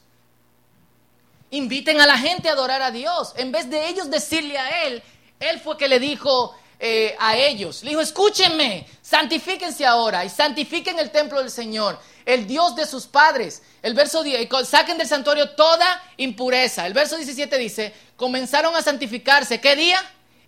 inviten 1.50 2.00
a 2.00 2.06
la 2.08 2.18
gente 2.18 2.48
a 2.48 2.52
adorar 2.54 2.82
a 2.82 2.90
Dios. 2.90 3.34
En 3.36 3.52
vez 3.52 3.70
de 3.70 3.88
ellos 3.88 4.10
decirle 4.10 4.58
a 4.58 4.86
él, 4.86 5.00
él 5.38 5.60
fue 5.60 5.76
que 5.76 5.86
le 5.86 6.00
dijo 6.00 6.56
eh, 6.78 7.16
a 7.18 7.36
ellos, 7.36 7.82
le 7.82 7.90
dijo, 7.90 8.00
escúchenme, 8.00 8.86
santifíquense 9.02 9.86
ahora 9.86 10.24
y 10.24 10.28
santifiquen 10.28 10.98
el 10.98 11.10
templo 11.10 11.40
del 11.40 11.50
Señor 11.50 11.98
el 12.26 12.46
Dios 12.46 12.76
de 12.76 12.84
sus 12.84 13.06
padres. 13.06 13.62
El 13.82 13.94
verso 13.94 14.22
10, 14.22 14.48
saquen 14.68 14.98
del 14.98 15.06
santuario 15.06 15.50
toda 15.50 16.02
impureza. 16.18 16.86
El 16.86 16.92
verso 16.92 17.16
17 17.16 17.56
dice, 17.56 17.94
comenzaron 18.16 18.74
a 18.76 18.82
santificarse. 18.82 19.60
¿Qué 19.60 19.76
día? 19.76 19.98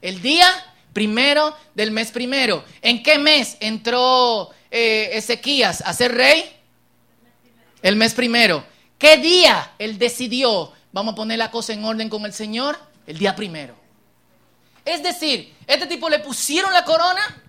El 0.03 0.21
día 0.21 0.47
primero 0.93 1.57
del 1.75 1.93
mes 1.93 2.11
primero. 2.11 2.65
¿En 2.83 3.03
qué 3.03 3.19
mes 3.19 3.57
entró 3.61 4.51
eh, 4.71 5.11
Ezequías 5.13 5.81
a 5.83 5.95
ser 5.95 6.15
rey? 6.15 6.45
El 7.81 7.95
mes 7.97 8.13
primero. 8.13 8.65
¿Qué 8.99 9.17
día 9.17 9.75
él 9.79 9.99
decidió, 9.99 10.73
vamos 10.91 11.13
a 11.13 11.17
poner 11.17 11.39
la 11.39 11.53
cosa 11.53 11.73
en 11.73 11.85
orden 11.85 12.09
con 12.09 12.27
el 12.27 12.33
Señor? 12.33 12.77
El 13.07 13.19
día 13.19 13.37
primero. 13.37 13.77
Es 14.88 15.02
decir, 15.02 15.54
este 15.66 15.87
tipo 15.87 16.09
le 16.09 16.18
pusieron 16.18 16.73
la 16.73 16.85
corona 16.85 17.42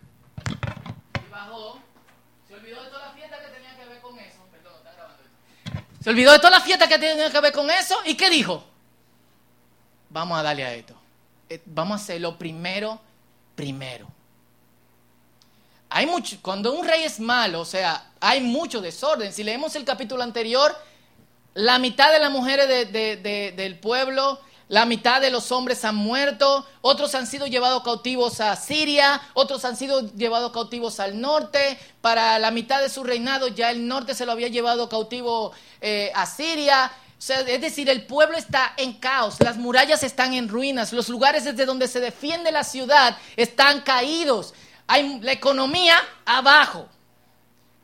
Se 6.02 6.10
olvidó 6.10 6.32
de 6.32 6.40
toda 6.40 6.52
la 6.52 6.62
fiesta 6.62 6.88
que 6.88 6.98
tenía 6.98 7.30
que 7.30 7.40
ver 7.40 7.52
con 7.52 7.70
eso. 7.70 7.96
¿Y 8.06 8.16
qué 8.16 8.30
dijo? 8.30 8.64
Vamos 10.10 10.40
a 10.40 10.44
darle 10.44 10.66
a 10.66 10.74
esto. 10.74 10.96
Eh, 11.50 11.62
vamos 11.66 12.00
a 12.00 12.04
hacerlo 12.04 12.38
primero, 12.38 13.00
primero. 13.56 14.08
Hay 15.90 16.06
mucho, 16.06 16.38
cuando 16.42 16.72
un 16.72 16.88
rey 16.88 17.04
es 17.04 17.20
malo, 17.20 17.62
o 17.62 17.66
sea, 17.66 18.12
hay 18.20 18.42
mucho 18.42 18.80
desorden. 18.80 19.34
Si 19.34 19.44
leemos 19.44 19.76
el 19.76 19.84
capítulo 19.84 20.24
anterior, 20.24 20.76
la 21.54 21.80
mitad 21.80 22.12
de 22.12 22.20
las 22.20 22.32
mujeres 22.32 22.92
del 22.92 23.80
pueblo 23.80 24.40
la 24.70 24.86
mitad 24.86 25.20
de 25.20 25.32
los 25.32 25.52
hombres 25.52 25.84
han 25.84 25.96
muerto, 25.96 26.66
otros 26.82 27.16
han 27.16 27.26
sido 27.26 27.48
llevados 27.48 27.84
cautivos 27.84 28.40
a 28.40 28.56
Siria, 28.56 29.20
otros 29.34 29.66
han 29.66 29.76
sido 29.76 30.14
llevados 30.14 30.52
cautivos 30.52 31.00
al 31.00 31.20
norte, 31.20 31.78
para 32.02 32.38
la 32.38 32.52
mitad 32.52 32.80
de 32.80 32.90
su 32.90 33.04
reinado 33.04 33.48
ya 33.48 33.72
el 33.72 33.88
norte 33.88 34.14
se 34.14 34.28
lo 34.28 34.32
había 34.32 34.48
llevado 34.48 34.88
cautivo 34.88 35.52
eh, 35.82 36.12
a 36.14 36.28
Siria. 36.28 36.92
es 37.20 37.62
decir, 37.62 37.90
el 37.90 38.06
pueblo 38.06 38.38
está 38.38 38.74
en 38.78 38.94
caos, 38.94 39.38
las 39.40 39.58
murallas 39.58 40.04
están 40.04 40.36
en 40.36 40.48
ruinas, 40.48 40.94
los 40.94 41.10
lugares 41.10 41.46
desde 41.46 41.66
donde 41.66 41.88
se 41.88 42.00
defiende 42.00 42.52
la 42.52 42.64
ciudad 42.64 43.18
están 43.36 43.82
caídos, 43.82 44.54
hay 44.86 45.20
la 45.20 45.32
economía 45.32 45.96
abajo. 46.26 46.88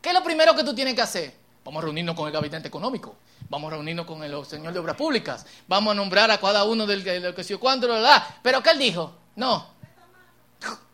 ¿Qué 0.04 0.10
es 0.10 0.16
lo 0.16 0.24
primero 0.24 0.56
que 0.56 0.64
tú 0.64 0.76
tienes 0.76 0.94
que 0.94 1.02
hacer? 1.02 1.34
Vamos 1.64 1.82
a 1.82 1.86
reunirnos 1.86 2.16
con 2.16 2.28
el 2.28 2.32
gabinete 2.32 2.68
económico. 2.68 3.16
Vamos 3.50 3.68
a 3.68 3.76
reunirnos 3.76 4.06
con 4.06 4.24
el 4.24 4.46
señor 4.46 4.74
de 4.74 4.80
obras 4.80 4.96
públicas. 4.96 5.46
Vamos 5.68 5.92
a 5.92 5.96
nombrar 5.96 6.32
a 6.32 6.40
cada 6.40 6.64
uno 6.64 6.86
del, 6.86 7.04
que 7.04 7.44
se 7.44 7.58
cuánto, 7.58 7.88
la, 7.88 8.40
Pero 8.42 8.62
¿qué 8.64 8.72
él 8.72 8.80
dijo? 8.80 9.14
No. 9.36 9.76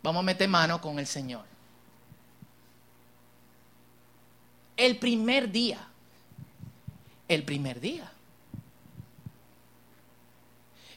Vamos 0.03 0.19
a 0.21 0.23
meter 0.23 0.49
mano 0.49 0.81
con 0.81 0.99
el 0.99 1.07
Señor. 1.07 1.45
El 4.75 4.97
primer 4.97 5.51
día. 5.51 5.87
El 7.27 7.43
primer 7.43 7.79
día. 7.79 8.11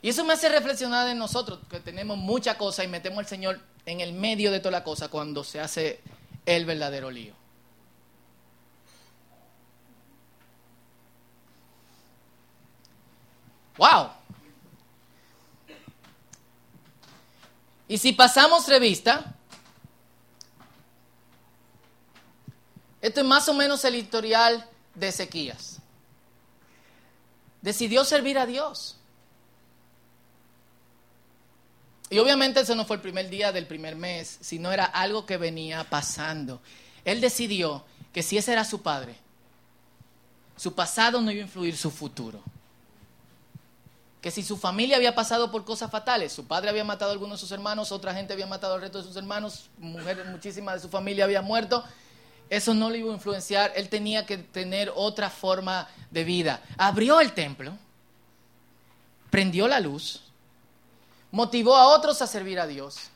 Y 0.02 0.08
eso 0.08 0.24
me 0.24 0.32
hace 0.34 0.48
reflexionar 0.48 1.08
en 1.08 1.18
nosotros, 1.18 1.60
que 1.70 1.80
tenemos 1.80 2.18
mucha 2.18 2.58
cosa 2.58 2.84
y 2.84 2.88
metemos 2.88 3.20
al 3.20 3.26
Señor 3.26 3.60
en 3.86 4.00
el 4.00 4.12
medio 4.12 4.50
de 4.50 4.60
toda 4.60 4.72
la 4.72 4.84
cosa 4.84 5.08
cuando 5.08 5.44
se 5.44 5.60
hace 5.60 6.00
el 6.44 6.64
verdadero 6.66 7.10
lío. 7.10 7.43
¡Wow! 13.76 14.10
Y 17.88 17.98
si 17.98 18.12
pasamos 18.12 18.66
revista, 18.68 19.34
esto 23.00 23.20
es 23.20 23.26
más 23.26 23.48
o 23.48 23.54
menos 23.54 23.84
el 23.84 23.96
historial 23.96 24.68
de 24.94 25.08
Ezequías. 25.08 25.80
Decidió 27.60 28.04
servir 28.04 28.38
a 28.38 28.46
Dios. 28.46 28.96
Y 32.10 32.18
obviamente 32.18 32.60
ese 32.60 32.76
no 32.76 32.84
fue 32.84 32.96
el 32.96 33.02
primer 33.02 33.28
día 33.28 33.50
del 33.50 33.66
primer 33.66 33.96
mes, 33.96 34.38
sino 34.40 34.70
era 34.70 34.84
algo 34.84 35.26
que 35.26 35.36
venía 35.36 35.84
pasando. 35.84 36.60
Él 37.04 37.20
decidió 37.20 37.84
que 38.12 38.22
si 38.22 38.38
ese 38.38 38.52
era 38.52 38.64
su 38.64 38.82
padre, 38.82 39.16
su 40.56 40.74
pasado 40.74 41.20
no 41.20 41.30
iba 41.32 41.42
a 41.42 41.46
influir 41.46 41.76
su 41.76 41.90
futuro 41.90 42.42
que 44.24 44.30
si 44.30 44.42
su 44.42 44.56
familia 44.56 44.96
había 44.96 45.14
pasado 45.14 45.50
por 45.50 45.66
cosas 45.66 45.90
fatales, 45.90 46.32
su 46.32 46.46
padre 46.46 46.70
había 46.70 46.82
matado 46.82 47.10
a 47.10 47.12
algunos 47.12 47.38
de 47.38 47.40
sus 47.42 47.52
hermanos, 47.52 47.92
otra 47.92 48.14
gente 48.14 48.32
había 48.32 48.46
matado 48.46 48.72
al 48.72 48.80
resto 48.80 48.96
de 48.96 49.04
sus 49.04 49.16
hermanos, 49.16 49.68
mujeres, 49.76 50.24
muchísimas 50.24 50.76
de 50.76 50.80
su 50.80 50.88
familia 50.88 51.24
había 51.24 51.42
muerto, 51.42 51.84
eso 52.48 52.72
no 52.72 52.88
le 52.88 53.00
iba 53.00 53.10
a 53.10 53.16
influenciar, 53.16 53.72
él 53.76 53.90
tenía 53.90 54.24
que 54.24 54.38
tener 54.38 54.90
otra 54.94 55.28
forma 55.28 55.90
de 56.10 56.24
vida. 56.24 56.62
Abrió 56.78 57.20
el 57.20 57.34
templo, 57.34 57.76
prendió 59.28 59.68
la 59.68 59.78
luz, 59.78 60.22
motivó 61.30 61.76
a 61.76 61.88
otros 61.88 62.22
a 62.22 62.26
servir 62.26 62.58
a 62.58 62.66
Dios, 62.66 63.10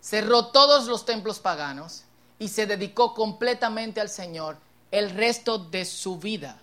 cerró 0.00 0.46
todos 0.46 0.88
los 0.88 1.04
templos 1.04 1.38
paganos 1.38 2.02
y 2.40 2.48
se 2.48 2.66
dedicó 2.66 3.14
completamente 3.14 4.00
al 4.00 4.08
Señor 4.08 4.56
el 4.90 5.10
resto 5.10 5.58
de 5.58 5.84
su 5.84 6.18
vida. 6.18 6.58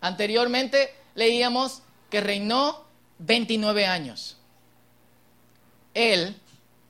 Anteriormente 0.00 0.94
leíamos 1.14 1.82
que 2.08 2.22
reinó 2.22 2.85
29 3.18 3.86
años. 3.86 4.36
Él 5.94 6.36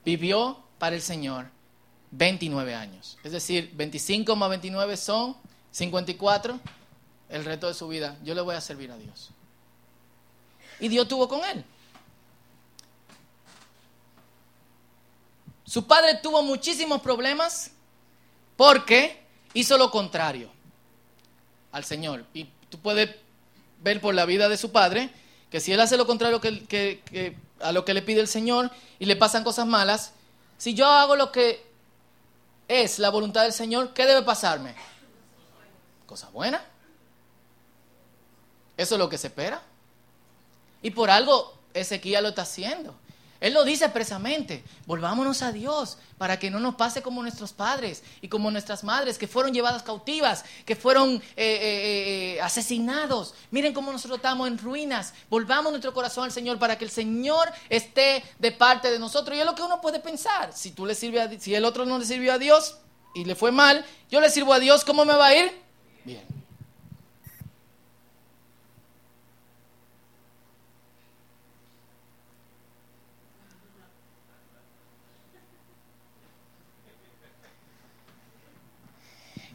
vivió 0.04 0.62
para 0.78 0.96
el 0.96 1.02
Señor 1.02 1.48
29 2.10 2.74
años. 2.74 3.18
Es 3.22 3.32
decir, 3.32 3.70
25 3.74 4.34
más 4.36 4.50
29 4.50 4.96
son 4.96 5.36
54 5.70 6.58
el 7.28 7.44
resto 7.44 7.68
de 7.68 7.74
su 7.74 7.88
vida. 7.88 8.16
Yo 8.24 8.34
le 8.34 8.40
voy 8.40 8.54
a 8.54 8.60
servir 8.60 8.90
a 8.90 8.96
Dios. 8.96 9.30
Y 10.80 10.88
Dios 10.88 11.08
tuvo 11.08 11.28
con 11.28 11.44
él. 11.44 11.64
Su 15.64 15.86
padre 15.86 16.18
tuvo 16.22 16.42
muchísimos 16.42 17.00
problemas 17.00 17.72
porque 18.56 19.20
hizo 19.52 19.76
lo 19.76 19.90
contrario 19.90 20.50
al 21.72 21.84
Señor. 21.84 22.24
Y 22.32 22.48
tú 22.68 22.78
puedes 22.78 23.14
ver 23.82 24.00
por 24.00 24.14
la 24.14 24.24
vida 24.24 24.48
de 24.48 24.56
su 24.56 24.70
padre 24.70 25.10
que 25.56 25.60
si 25.60 25.72
él 25.72 25.80
hace 25.80 25.96
lo 25.96 26.06
contrario 26.06 26.38
que, 26.38 27.34
a 27.60 27.72
lo 27.72 27.86
que 27.86 27.94
le 27.94 28.02
pide 28.02 28.20
el 28.20 28.28
Señor 28.28 28.70
y 28.98 29.06
le 29.06 29.16
pasan 29.16 29.42
cosas 29.42 29.66
malas, 29.66 30.12
si 30.58 30.74
yo 30.74 30.86
hago 30.86 31.16
lo 31.16 31.32
que 31.32 31.66
es 32.68 32.98
la 32.98 33.08
voluntad 33.08 33.44
del 33.44 33.54
Señor, 33.54 33.94
¿qué 33.94 34.04
debe 34.04 34.20
pasarme? 34.20 34.74
Cosa 36.04 36.28
buena. 36.28 36.62
Eso 38.76 38.96
es 38.96 38.98
lo 38.98 39.08
que 39.08 39.16
se 39.16 39.28
espera. 39.28 39.62
Y 40.82 40.90
por 40.90 41.08
algo 41.08 41.58
Ezequiel 41.72 42.24
lo 42.24 42.28
está 42.28 42.42
haciendo. 42.42 42.94
Él 43.40 43.54
lo 43.54 43.64
dice 43.64 43.84
expresamente, 43.84 44.64
volvámonos 44.86 45.42
a 45.42 45.52
Dios 45.52 45.98
para 46.18 46.38
que 46.38 46.50
no 46.50 46.58
nos 46.58 46.74
pase 46.76 47.02
como 47.02 47.22
nuestros 47.22 47.52
padres 47.52 48.02
y 48.22 48.28
como 48.28 48.50
nuestras 48.50 48.84
madres 48.84 49.18
que 49.18 49.28
fueron 49.28 49.52
llevadas 49.52 49.82
cautivas, 49.82 50.44
que 50.64 50.76
fueron 50.76 51.14
eh, 51.14 51.20
eh, 51.36 52.36
eh, 52.36 52.40
asesinados. 52.40 53.34
Miren 53.50 53.74
cómo 53.74 53.92
nosotros 53.92 54.18
estamos 54.18 54.48
en 54.48 54.58
ruinas. 54.58 55.12
Volvamos 55.28 55.72
nuestro 55.72 55.92
corazón 55.92 56.24
al 56.24 56.32
Señor 56.32 56.58
para 56.58 56.78
que 56.78 56.84
el 56.84 56.90
Señor 56.90 57.48
esté 57.68 58.24
de 58.38 58.52
parte 58.52 58.90
de 58.90 58.98
nosotros. 58.98 59.36
Y 59.36 59.40
es 59.40 59.46
lo 59.46 59.54
que 59.54 59.62
uno 59.62 59.80
puede 59.80 60.00
pensar. 60.00 60.52
Si 60.52 60.70
tú 60.70 60.86
le 60.86 60.94
sirves 60.94 61.28
a, 61.28 61.40
si 61.40 61.54
el 61.54 61.64
otro 61.64 61.84
no 61.84 61.98
le 61.98 62.04
sirvió 62.04 62.32
a 62.32 62.38
Dios 62.38 62.78
y 63.14 63.24
le 63.24 63.34
fue 63.34 63.52
mal, 63.52 63.84
yo 64.10 64.20
le 64.20 64.30
sirvo 64.30 64.52
a 64.52 64.58
Dios, 64.58 64.84
¿cómo 64.84 65.04
me 65.04 65.14
va 65.14 65.26
a 65.26 65.34
ir? 65.34 65.52
Bien. 66.04 66.35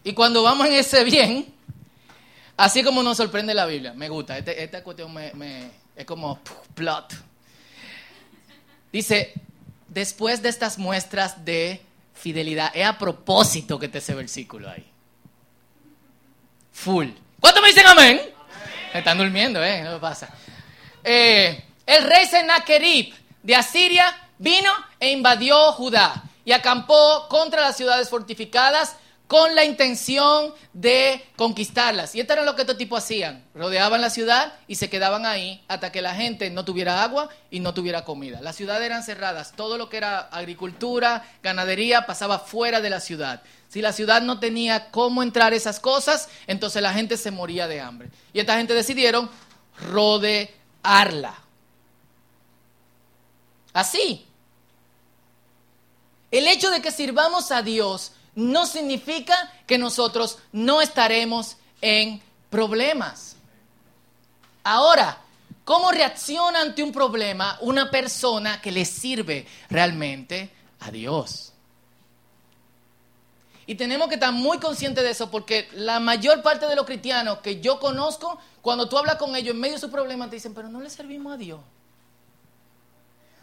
Y 0.04 0.14
cuando 0.14 0.42
vamos 0.44 0.68
en 0.68 0.74
ese 0.74 1.04
bien, 1.04 1.54
así 2.58 2.84
como 2.84 3.04
nos 3.04 3.18
sorprende 3.18 3.54
la 3.54 3.66
Biblia, 3.66 3.94
me 3.94 4.10
gusta, 4.10 4.38
este, 4.38 4.64
esta 4.64 4.84
cuestión 4.84 5.14
me, 5.14 5.72
es 5.96 6.06
como 6.06 6.40
plot. 6.74 7.14
Dice, 8.92 9.34
después 9.88 10.42
de 10.42 10.50
estas 10.50 10.78
muestras 10.78 11.46
de 11.46 11.82
fidelidad, 12.14 12.72
es 12.74 12.86
a 12.86 12.98
propósito 12.98 13.80
que 13.80 13.88
te 13.88 14.00
ese 14.00 14.16
versículo 14.16 14.70
ahí. 14.70 14.86
Full. 16.74 17.10
¿Cuántos 17.40 17.62
me 17.62 17.70
dicen 17.70 17.88
amén? 17.88 18.22
Están 18.94 19.18
durmiendo, 19.18 19.64
¿eh? 19.64 19.84
No 19.84 20.00
pasa. 20.00 20.30
Eh, 21.04 21.64
el 21.86 22.04
rey 22.04 22.26
Sennacherib 22.26 23.14
de 23.44 23.56
Asiria 23.56 24.16
vino 24.38 24.72
e 25.00 25.12
invadió 25.12 25.72
Judá 25.74 26.24
y 26.44 26.52
acampó 26.52 27.28
contra 27.30 27.62
las 27.62 27.78
ciudades 27.78 28.10
fortificadas 28.10 28.96
con 29.32 29.56
la 29.56 29.64
intención 29.64 30.54
de 30.74 31.24
conquistarlas. 31.38 32.14
Y 32.16 32.20
esto 32.20 32.34
era 32.34 32.44
lo 32.44 32.54
que 32.54 32.64
estos 32.64 32.78
tipos 32.78 33.02
hacían. 33.02 33.46
Rodeaban 33.56 34.02
la 34.02 34.10
ciudad 34.10 34.56
y 34.68 34.76
se 34.76 34.90
quedaban 34.90 35.26
ahí 35.26 35.64
hasta 35.70 35.90
que 35.90 36.02
la 36.02 36.14
gente 36.14 36.50
no 36.50 36.66
tuviera 36.66 37.02
agua 37.02 37.30
y 37.50 37.62
no 37.62 37.74
tuviera 37.74 38.04
comida. 38.04 38.42
Las 38.42 38.58
ciudades 38.58 38.86
eran 38.86 39.04
cerradas. 39.04 39.54
Todo 39.56 39.78
lo 39.78 39.88
que 39.88 39.96
era 39.96 40.20
agricultura, 40.20 41.26
ganadería, 41.42 42.06
pasaba 42.06 42.40
fuera 42.40 42.82
de 42.82 42.90
la 42.90 43.00
ciudad. 43.00 43.42
Si 43.70 43.82
la 43.82 43.94
ciudad 43.94 44.22
no 44.22 44.42
tenía 44.42 44.92
cómo 44.92 45.24
entrar 45.24 45.54
esas 45.54 45.80
cosas, 45.80 46.28
entonces 46.46 46.82
la 46.82 46.92
gente 46.92 47.16
se 47.16 47.32
moría 47.32 47.70
de 47.70 47.80
hambre. 47.80 48.10
Y 48.34 48.42
esta 48.42 48.58
gente 48.58 48.74
decidieron 48.74 49.30
rodearla. 49.80 51.40
Así. 53.72 54.26
El 56.32 56.50
hecho 56.50 56.70
de 56.70 56.82
que 56.82 56.92
sirvamos 56.92 57.50
a 57.54 57.62
Dios 57.62 58.12
no 58.36 58.66
significa 58.66 59.36
que 59.68 59.78
nosotros 59.78 60.40
no 60.52 60.82
estaremos 60.82 61.58
en 61.82 62.22
problemas. 62.50 63.36
Ahora, 64.64 65.18
¿cómo 65.64 65.92
reacciona 65.92 66.62
ante 66.62 66.84
un 66.84 66.92
problema 66.92 67.58
una 67.62 67.90
persona 67.90 68.62
que 68.62 68.72
le 68.72 68.86
sirve 68.86 69.48
realmente 69.70 70.52
a 70.80 70.92
Dios? 70.92 71.52
Y 73.66 73.76
tenemos 73.76 74.08
que 74.10 74.16
estar 74.16 74.34
muy 74.34 74.60
conscientes 74.60 75.04
de 75.04 75.12
eso 75.12 75.32
porque 75.32 75.70
la 75.74 76.00
mayor 76.00 76.42
parte 76.42 76.66
de 76.66 76.76
los 76.76 76.86
cristianos 76.86 77.40
que 77.40 77.62
yo 77.62 77.80
conozco, 77.80 78.38
cuando 78.62 78.90
tú 78.90 78.98
hablas 78.98 79.16
con 79.16 79.36
ellos 79.36 79.54
en 79.54 79.62
medio 79.62 79.76
de 79.76 79.80
sus 79.80 79.92
problemas, 79.92 80.30
te 80.30 80.36
dicen, 80.36 80.54
pero 80.54 80.68
no 80.68 80.82
le 80.82 80.90
servimos 80.90 81.34
a 81.34 81.38
Dios. 81.38 81.60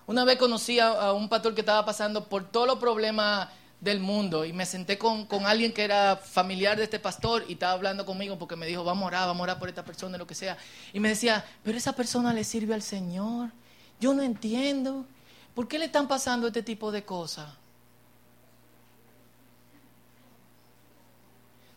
Una 0.07 0.25
vez 0.25 0.39
conocí 0.39 0.81
a, 0.81 1.13
un 1.13 1.29
pastor 1.29 1.55
que 1.55 1.61
estaba 1.61 1.85
pasando 1.85 2.25
por 2.29 2.51
todos 2.51 2.67
los 2.67 2.79
problemas 2.79 3.49
del 3.81 4.01
mundo 4.01 4.45
y 4.45 4.53
me 4.53 4.67
senté 4.67 4.99
con, 4.99 5.29
alguien 5.47 5.73
que 5.73 5.85
era 5.85 6.17
familiar 6.17 6.77
de 6.77 6.85
este 6.85 6.99
pastor 6.99 7.45
y 7.49 7.53
estaba 7.53 7.73
hablando 7.73 8.05
conmigo 8.05 8.39
porque 8.39 8.57
me 8.57 8.67
dijo, 8.67 8.83
vamos 8.83 9.05
a 9.05 9.07
orar, 9.07 9.27
vamos 9.29 9.41
a 9.41 9.45
orar 9.45 9.59
por 9.59 9.69
esta 9.69 9.85
persona, 9.85 10.19
lo 10.19 10.27
que 10.27 10.35
sea. 10.35 10.57
Y 10.93 11.01
me 11.01 11.09
decía, 11.09 11.45
pero 11.63 11.79
esa 11.79 11.93
persona 11.93 12.33
le 12.33 12.45
sirve 12.45 12.75
al 12.75 12.83
Señor. 12.83 13.51
Yo 14.01 14.15
no 14.15 14.23
entiendo. 14.23 15.05
¿Por 15.55 15.69
qué 15.69 15.79
le 15.79 15.87
están 15.87 16.09
pasando 16.09 16.49
este 16.49 16.63
tipo 16.63 16.91
de 16.93 17.05
cosas? 17.05 17.49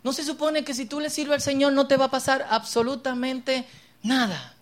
¿No 0.04 0.14
se 0.14 0.24
supone 0.24 0.64
que 0.64 0.74
si 0.74 0.86
tú 0.86 1.00
le 1.00 1.12
sirves 1.12 1.36
al 1.36 1.42
Señor 1.42 1.74
no 1.74 1.88
te 1.88 1.98
va 1.98 2.06
a 2.06 2.12
pasar 2.12 2.48
absolutamente 2.50 3.68
nada? 4.02 4.56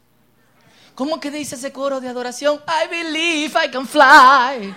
¿Cómo 0.95 1.21
que 1.21 1.31
dice 1.31 1.55
ese 1.55 1.71
coro 1.71 2.01
de 2.01 2.09
adoración? 2.09 2.59
I 2.67 2.89
believe 2.89 3.57
I 3.57 3.71
can 3.71 3.87
fly. 3.87 4.75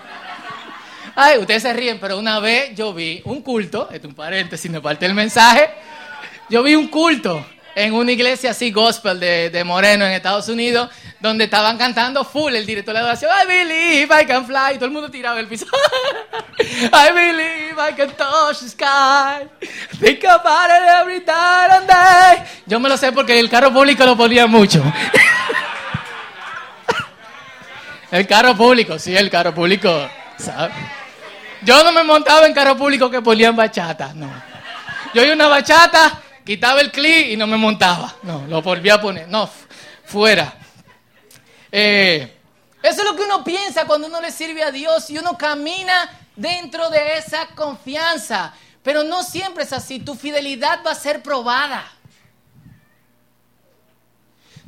Ay, 1.14 1.38
ustedes 1.38 1.62
se 1.62 1.72
ríen, 1.72 1.98
pero 2.00 2.18
una 2.18 2.40
vez 2.40 2.74
yo 2.74 2.94
vi 2.94 3.20
un 3.24 3.42
culto, 3.42 3.88
es 3.92 4.02
un 4.04 4.14
paréntesis, 4.14 4.70
me 4.70 4.80
parte 4.80 5.06
el 5.06 5.14
mensaje. 5.14 5.68
Yo 6.48 6.62
vi 6.62 6.74
un 6.74 6.88
culto 6.88 7.44
en 7.74 7.94
una 7.94 8.12
iglesia 8.12 8.50
así, 8.50 8.70
gospel 8.70 9.18
de, 9.18 9.64
Moreno 9.64 10.04
en 10.04 10.12
Estados 10.12 10.48
Unidos, 10.48 10.90
donde 11.20 11.44
estaban 11.44 11.78
cantando 11.78 12.22
full 12.24 12.54
el 12.54 12.66
director 12.66 12.94
de 12.94 13.00
la 13.00 13.10
adoración, 13.10 13.30
I 13.30 13.46
believe 13.46 14.22
I 14.22 14.26
can 14.26 14.46
fly, 14.46 14.72
y 14.72 14.74
todo 14.74 14.84
el 14.86 14.90
mundo 14.90 15.10
tiraba 15.10 15.40
el 15.40 15.46
piso. 15.46 15.66
I 16.58 17.12
believe 17.12 17.76
I 17.78 17.94
can 17.94 18.10
touch 18.10 18.58
the 18.60 18.68
sky, 18.68 19.48
think 19.98 20.24
about 20.24 20.70
it 20.70 20.82
every 21.00 21.20
time 21.20 21.70
and 21.70 21.86
day. 21.86 22.42
Yo 22.66 22.80
me 22.80 22.88
lo 22.88 22.96
sé 22.96 23.12
porque 23.12 23.38
el 23.38 23.48
carro 23.48 23.72
público 23.72 24.04
lo 24.04 24.16
ponía 24.16 24.46
mucho. 24.46 24.82
el 28.10 28.26
carro 28.26 28.56
público, 28.56 28.98
sí, 28.98 29.16
el 29.16 29.30
carro 29.30 29.54
público, 29.54 30.10
Yo 31.62 31.84
no 31.84 31.92
me 31.92 32.02
montaba 32.02 32.46
en 32.46 32.54
carro 32.54 32.76
público 32.76 33.10
que 33.10 33.22
ponían 33.22 33.54
bachata, 33.54 34.12
no. 34.14 34.30
Yo 35.14 35.22
iba 35.22 35.34
una 35.34 35.48
bachata, 35.48 36.20
quitaba 36.44 36.80
el 36.80 36.90
clic 36.90 37.28
y 37.28 37.36
no 37.36 37.46
me 37.46 37.56
montaba. 37.56 38.14
No, 38.22 38.46
lo 38.48 38.62
volví 38.62 38.90
a 38.90 39.00
poner. 39.00 39.28
No, 39.28 39.48
fuera. 40.04 40.54
Eh, 41.70 42.38
eso 42.82 43.02
es 43.02 43.04
lo 43.04 43.14
que 43.14 43.22
uno 43.22 43.44
piensa 43.44 43.84
cuando 43.86 44.08
uno 44.08 44.20
le 44.20 44.32
sirve 44.32 44.62
a 44.62 44.70
Dios 44.70 45.08
y 45.10 45.18
uno 45.18 45.38
camina 45.38 46.10
dentro 46.34 46.90
de 46.90 47.18
esa 47.18 47.46
confianza. 47.54 48.52
Pero 48.82 49.04
no 49.04 49.22
siempre 49.22 49.64
es 49.64 49.72
así. 49.72 50.00
Tu 50.00 50.14
fidelidad 50.14 50.80
va 50.84 50.90
a 50.90 50.96
ser 50.96 51.22
probada. 51.22 51.84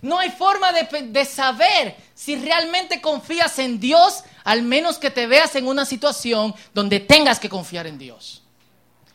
No 0.05 0.19
hay 0.19 0.31
forma 0.31 0.71
de, 0.71 1.25
saber 1.25 1.97
si 2.15 2.37
realmente 2.37 3.01
confías 3.01 3.59
en 3.59 3.81
Dios 3.81 4.23
al 4.45 4.61
menos 4.61 4.99
que 4.99 5.11
te 5.11 5.27
veas 5.27 5.57
en 5.57 5.67
una 5.67 5.87
situación 5.87 6.55
donde 6.75 7.01
tengas 7.01 7.41
que 7.41 7.49
confiar 7.49 7.87
en 7.87 7.97
Dios. 7.97 8.43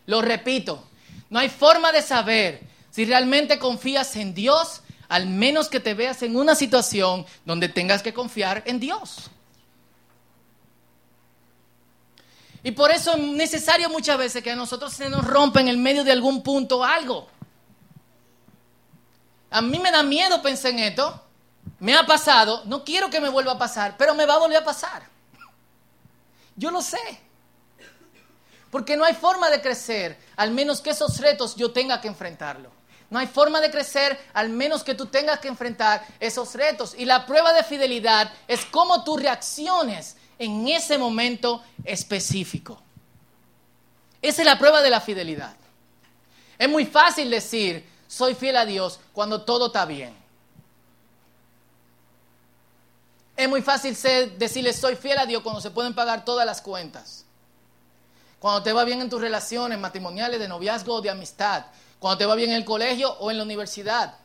Lo 0.07 0.19
repito, 0.23 0.83
no 1.29 1.37
hay 1.37 1.49
forma 1.49 1.91
de 1.91 2.01
saber 2.01 2.61
si 2.89 3.05
realmente 3.05 3.59
confías 3.59 4.15
en 4.15 4.33
Dios, 4.33 4.81
al 5.09 5.27
menos 5.27 5.69
que 5.69 5.79
te 5.79 5.93
veas 5.93 6.23
en 6.23 6.35
una 6.35 6.55
situación 6.55 7.23
donde 7.45 7.69
tengas 7.69 8.01
que 8.01 8.11
confiar 8.11 8.63
en 8.65 8.79
Dios. 8.79 9.29
Y 12.63 12.71
por 12.71 12.89
eso 12.89 13.13
es 13.13 13.19
necesario 13.19 13.91
muchas 13.91 14.17
veces 14.17 14.43
que 14.43 14.49
a 14.49 14.55
nosotros 14.55 14.91
se 14.91 15.07
nos 15.07 15.23
rompa 15.23 15.61
en 15.61 15.67
el 15.67 15.77
medio 15.77 16.03
de 16.03 16.13
algún 16.13 16.41
punto 16.41 16.83
algo. 16.83 17.27
A 19.51 19.61
mí 19.61 19.79
me 19.79 19.91
da 19.91 20.03
miedo 20.03 20.41
pensar 20.41 20.71
en 20.71 20.79
esto. 20.79 21.23
Me 21.79 21.95
ha 21.95 22.05
pasado, 22.05 22.63
no 22.65 22.83
quiero 22.83 23.09
que 23.09 23.21
me 23.21 23.29
vuelva 23.29 23.53
a 23.53 23.57
pasar, 23.57 23.95
pero 23.97 24.13
me 24.13 24.25
va 24.25 24.35
a 24.35 24.39
volver 24.39 24.57
a 24.57 24.63
pasar. 24.63 25.03
Yo 26.55 26.71
lo 26.71 26.81
sé. 26.81 27.21
Porque 28.69 28.97
no 28.97 29.03
hay 29.03 29.13
forma 29.13 29.49
de 29.49 29.61
crecer, 29.61 30.19
al 30.35 30.51
menos 30.51 30.81
que 30.81 30.91
esos 30.91 31.19
retos 31.19 31.55
yo 31.55 31.71
tenga 31.71 32.01
que 32.01 32.07
enfrentarlo. 32.07 32.69
No 33.09 33.17
hay 33.17 33.25
forma 33.25 33.59
de 33.59 33.71
crecer 33.71 34.19
al 34.33 34.49
menos 34.49 34.83
que 34.83 34.93
tú 34.93 35.07
tengas 35.07 35.39
que 35.39 35.47
enfrentar 35.47 36.05
esos 36.19 36.53
retos. 36.53 36.93
Y 36.95 37.05
la 37.05 37.25
prueba 37.25 37.53
de 37.53 37.63
fidelidad 37.63 38.31
es 38.47 38.65
cómo 38.65 39.03
tú 39.03 39.17
reacciones 39.17 40.17
en 40.37 40.67
ese 40.67 40.97
momento 40.97 41.63
específico. 41.83 42.81
Esa 44.21 44.41
es 44.41 44.45
la 44.45 44.59
prueba 44.59 44.81
de 44.81 44.89
la 44.91 45.01
fidelidad. 45.01 45.55
Es 46.57 46.69
muy 46.69 46.85
fácil 46.85 47.29
decir, 47.29 47.87
soy 48.09 48.33
fiel 48.33 48.57
a 48.57 48.65
Dios 48.65 48.99
cuando 49.13 49.43
todo 49.43 49.67
está 49.67 49.85
bien. 49.85 50.13
Es 53.37 53.47
muy 53.47 53.61
fácil 53.61 53.95
decirle 54.37 54.73
soy 54.73 54.95
fiel 54.95 55.19
a 55.19 55.27
Dios 55.27 55.43
cuando 55.43 55.61
se 55.61 55.69
pueden 55.69 55.93
pagar 55.93 56.25
todas 56.25 56.45
las 56.45 56.59
cuentas. 56.59 57.23
Cuando 58.39 58.63
te 58.63 58.73
va 58.73 58.83
bien 58.83 58.99
en 58.99 59.09
tus 59.09 59.21
relaciones 59.21 59.77
matrimoniales, 59.77 60.39
de 60.39 60.47
noviazgo 60.47 60.95
o 60.95 61.01
de 61.01 61.11
amistad. 61.11 61.67
Cuando 61.99 62.17
te 62.17 62.25
va 62.25 62.33
bien 62.33 62.49
en 62.49 62.55
el 62.55 62.65
colegio 62.65 63.11
o 63.19 63.29
en 63.29 63.37
la 63.37 63.43
universidad. 63.43 64.15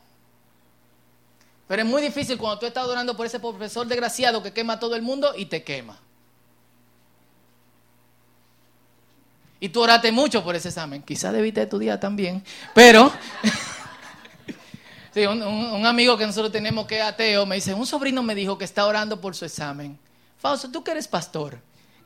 Pero 1.68 1.82
es 1.82 1.88
muy 1.88 2.00
difícil 2.00 2.38
cuando 2.38 2.58
tú 2.60 2.66
estás 2.66 2.86
orando 2.86 3.14
por 3.14 3.26
ese 3.26 3.38
profesor 3.38 3.86
desgraciado 3.86 4.42
que 4.42 4.52
quema 4.52 4.74
a 4.74 4.78
todo 4.80 4.96
el 4.96 5.02
mundo 5.02 5.34
y 5.36 5.44
te 5.46 5.62
quema. 5.62 5.98
Y 9.64 9.70
tú 9.70 9.80
oraste 9.80 10.12
mucho 10.12 10.44
por 10.44 10.54
ese 10.54 10.68
examen. 10.68 11.02
Quizás 11.02 11.32
debiste 11.32 11.62
estudiar 11.62 11.98
también. 11.98 12.44
Pero, 12.74 13.10
sí, 15.14 15.24
un, 15.26 15.86
amigo 15.86 16.18
que 16.18 16.26
nosotros 16.26 16.52
tenemos 16.52 16.86
que 16.86 16.98
es 16.98 17.04
ateo 17.04 17.46
me 17.46 17.54
dice, 17.54 17.72
un 17.72 17.86
sobrino 17.86 18.22
me 18.22 18.34
dijo 18.34 18.58
que 18.58 18.64
está 18.64 18.84
orando 18.84 19.20
por 19.20 19.36
su 19.36 19.44
examen. 19.44 19.98
Fausto, 20.38 20.70
tú 20.70 20.82
que 20.82 20.90
eres 20.90 21.08
pastor, 21.08 21.58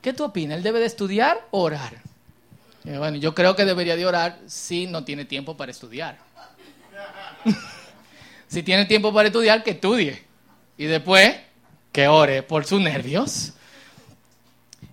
¿qué 0.02 0.12
tú 0.12 0.24
opinas? 0.24 0.58
¿Él 0.58 0.62
debe 0.62 0.78
de 0.78 0.86
estudiar 0.86 1.48
o 1.50 1.62
orar? 1.62 2.02
bueno, 2.84 3.16
yo 3.18 3.34
creo 3.34 3.54
que 3.54 3.64
debería 3.64 3.96
de 3.96 4.06
orar 4.06 4.38
si 4.46 4.86
no 4.86 5.04
tiene 5.04 5.24
tiempo 5.24 5.56
para 5.56 5.70
estudiar. 5.70 6.18
si 8.48 8.62
tiene 8.62 8.86
tiempo 8.86 9.12
para 9.12 9.28
estudiar, 9.28 9.62
que 9.62 9.72
estudie. 9.72 10.22
Y 10.78 10.84
después, 10.84 11.36
que 11.92 12.08
ore 12.08 12.42
por 12.42 12.64
sus 12.64 12.80
nervios. 12.80 13.52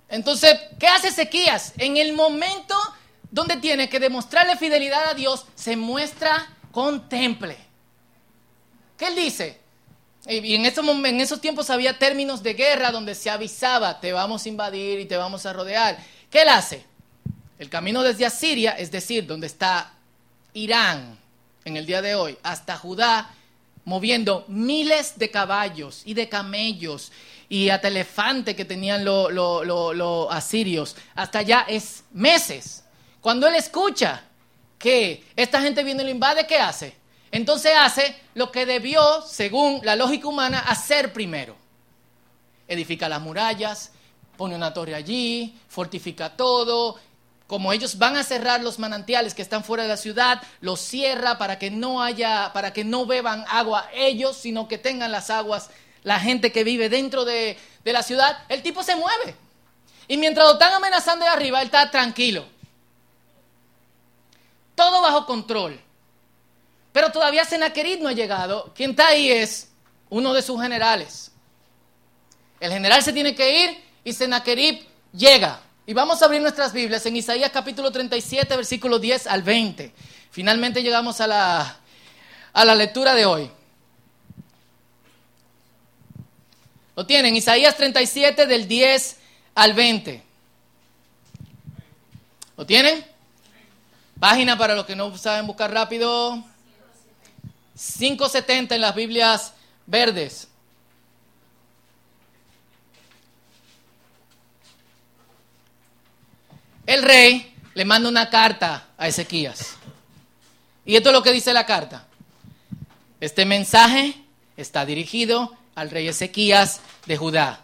Entonces, 0.09 0.57
¿qué 0.79 0.87
hace 0.87 1.09
Ezequías? 1.09 1.73
En 1.77 1.97
el 1.97 2.13
momento 2.13 2.75
donde 3.31 3.57
tiene 3.57 3.89
que 3.89 3.99
demostrarle 3.99 4.57
fidelidad 4.57 5.09
a 5.09 5.13
Dios, 5.13 5.45
se 5.55 5.77
muestra 5.77 6.47
contemple. 6.71 7.64
¿Qué 8.97 9.07
él 9.07 9.15
dice? 9.15 9.59
Y 10.27 10.55
en 10.55 10.65
esos, 10.65 10.87
en 10.87 11.21
esos 11.21 11.39
tiempos 11.39 11.69
había 11.69 11.99
términos 11.99 12.41
de 12.41 12.53
guerra 12.53 12.91
donde 12.91 13.13
se 13.13 13.29
avisaba, 13.29 13.99
te 13.99 14.11
vamos 14.11 14.45
a 14.45 14.49
invadir 14.49 14.99
y 14.99 15.05
te 15.05 15.17
vamos 15.17 15.45
a 15.45 15.53
rodear. 15.53 15.97
¿Qué 16.31 16.41
él 16.41 16.49
hace? 16.49 16.83
El 17.59 17.69
camino 17.69 18.01
desde 18.01 18.25
Asiria, 18.25 18.71
es 18.71 18.91
decir, 18.91 19.27
donde 19.27 19.47
está 19.47 19.93
Irán 20.53 21.17
en 21.63 21.77
el 21.77 21.85
día 21.85 22.01
de 22.01 22.15
hoy, 22.15 22.37
hasta 22.43 22.77
Judá, 22.77 23.29
moviendo 23.85 24.45
miles 24.47 25.17
de 25.17 25.29
caballos 25.29 26.01
y 26.05 26.15
de 26.15 26.27
camellos 26.27 27.11
y 27.47 27.69
hasta 27.69 27.87
elefantes 27.87 28.55
que 28.55 28.65
tenían 28.65 29.05
los 29.05 30.31
asirios. 30.31 30.95
Hasta 31.13 31.39
allá 31.39 31.65
es 31.67 32.03
meses. 32.11 32.83
Cuando 33.21 33.47
él 33.47 33.55
escucha 33.55 34.23
que 34.79 35.23
esta 35.35 35.61
gente 35.61 35.83
viene 35.83 36.01
y 36.01 36.05
lo 36.05 36.11
invade, 36.11 36.47
¿qué 36.47 36.57
hace? 36.57 36.95
Entonces 37.35 37.73
hace 37.77 38.15
lo 38.33 38.49
que 38.49 38.65
debió, 38.65 39.21
según 39.23 39.81
la 39.83 39.97
lógica 39.97 40.29
humana, 40.29 40.59
hacer 40.59 41.11
primero. 41.11 41.57
Edifica 42.65 43.09
las 43.09 43.19
murallas, 43.19 43.91
pone 44.37 44.55
una 44.55 44.73
torre 44.73 44.95
allí, 44.95 45.59
fortifica 45.67 46.37
todo, 46.37 46.97
como 47.45 47.73
ellos 47.73 47.97
van 47.97 48.15
a 48.15 48.23
cerrar 48.23 48.63
los 48.63 48.79
manantiales 48.79 49.33
que 49.33 49.41
están 49.41 49.65
fuera 49.65 49.83
de 49.83 49.89
la 49.89 49.97
ciudad, 49.97 50.41
los 50.61 50.79
cierra 50.79 51.37
para 51.37 51.59
que 51.59 51.69
no 51.69 52.01
haya, 52.01 52.53
para 52.53 52.71
que 52.71 52.85
no 52.85 53.05
beban 53.05 53.43
agua 53.49 53.89
ellos, 53.93 54.37
sino 54.37 54.69
que 54.69 54.77
tengan 54.77 55.11
las 55.11 55.29
aguas 55.29 55.69
la 56.03 56.21
gente 56.21 56.53
que 56.53 56.63
vive 56.63 56.87
dentro 56.87 57.25
de, 57.25 57.57
de 57.83 57.91
la 57.91 58.01
ciudad. 58.01 58.45
El 58.47 58.61
tipo 58.61 58.81
se 58.81 58.95
mueve. 58.95 59.35
Y 60.07 60.15
mientras 60.15 60.47
lo 60.47 60.53
están 60.53 60.71
amenazando 60.71 61.25
de 61.25 61.31
arriba, 61.31 61.59
él 61.59 61.65
está 61.65 61.91
tranquilo. 61.91 62.45
Todo 64.73 65.01
bajo 65.01 65.25
control. 65.25 65.81
Pero 66.95 67.11
todavía 67.11 67.43
Senaquerit 67.43 67.99
no 67.99 68.07
ha 68.07 68.13
llegado. 68.13 68.71
Quien 68.73 68.91
está 68.91 69.07
ahí 69.07 69.29
es 69.29 69.67
uno 70.09 70.33
de 70.33 70.41
sus 70.41 70.61
generales. 70.61 71.29
El 72.57 72.71
general 72.71 73.03
se 73.03 73.11
tiene 73.11 73.35
que 73.35 73.63
ir 73.65 73.83
y 74.05 74.13
Senaquerit 74.13 74.87
llega. 75.11 75.59
Y 75.85 75.93
vamos 75.93 76.21
a 76.21 76.25
abrir 76.25 76.41
nuestras 76.41 76.71
Biblias 76.71 77.05
en 77.05 77.17
Isaías 77.17 77.51
capítulo 77.51 77.91
37, 77.91 78.55
versículo 78.55 78.97
10 78.97 79.27
al 79.27 79.43
20. 79.43 79.91
Finalmente 80.31 80.81
llegamos 80.81 81.19
a 81.19 81.27
la, 81.27 81.79
a 82.53 82.63
la 82.63 82.75
lectura 82.75 83.13
de 83.13 83.25
hoy. 83.25 83.51
Lo 86.95 87.05
tienen, 87.05 87.35
Isaías 87.35 87.75
37 87.75 88.45
del 88.45 88.69
10 88.69 89.17
al 89.55 89.73
20. 89.73 90.23
¿Lo 92.55 92.65
tienen? 92.65 93.05
Página 94.17 94.57
para 94.57 94.75
los 94.75 94.85
que 94.85 94.95
no 94.95 95.17
saben 95.17 95.45
buscar 95.45 95.73
rápido. 95.73 96.54
570 97.75 98.75
en 98.75 98.81
las 98.81 98.95
Biblias 98.95 99.53
verdes. 99.85 100.47
el 106.85 107.03
rey 107.03 107.53
le 107.73 107.85
manda 107.85 108.09
una 108.09 108.29
carta 108.29 108.87
a 108.97 109.07
Ezequías. 109.07 109.75
Y 110.85 110.95
esto 110.95 111.09
es 111.09 111.13
lo 111.13 111.23
que 111.23 111.31
dice 111.31 111.53
la 111.53 111.65
carta. 111.65 112.05
Este 113.19 113.45
mensaje 113.45 114.13
está 114.55 114.85
dirigido 114.85 115.55
al 115.73 115.89
rey 115.89 116.07
Ezequías 116.07 116.81
de 117.05 117.17
Judá. 117.17 117.61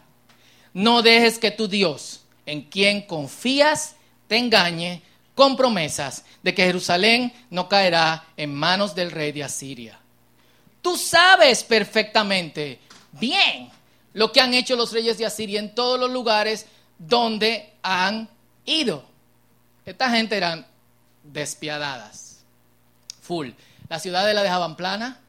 No 0.74 1.02
dejes 1.02 1.38
que 1.38 1.52
tu 1.52 1.68
Dios, 1.68 2.22
en 2.46 2.64
quien 2.64 3.04
confías, 3.04 3.96
te 4.28 4.38
engañe 4.38 5.04
con 5.36 5.56
promesas 5.56 6.26
de 6.42 6.54
que 6.54 6.66
Jerusalén 6.66 7.32
no 7.50 7.70
caerá 7.70 8.26
en 8.38 8.54
manos 8.54 8.96
del 8.96 9.12
rey 9.12 9.32
de 9.32 9.44
Asiria. 9.44 10.00
Tú 10.82 10.98
sabes 10.98 11.64
perfectamente 11.64 12.80
bien 13.12 13.70
lo 14.14 14.32
que 14.32 14.42
han 14.42 14.54
hecho 14.54 14.76
los 14.76 14.92
reyes 14.92 15.18
de 15.18 15.26
Asiria 15.26 15.60
en 15.60 15.74
todos 15.74 16.00
los 16.00 16.10
lugares 16.10 16.66
donde 16.98 17.74
han 17.84 18.30
ido. 18.66 19.04
Esta 19.86 20.10
gente 20.10 20.38
eran 20.38 20.66
despiadadas, 21.24 22.44
full. 23.22 23.50
La 23.90 24.00
ciudad 24.00 24.32
la 24.34 24.44
dejaban 24.44 24.76
plana, 24.76 25.20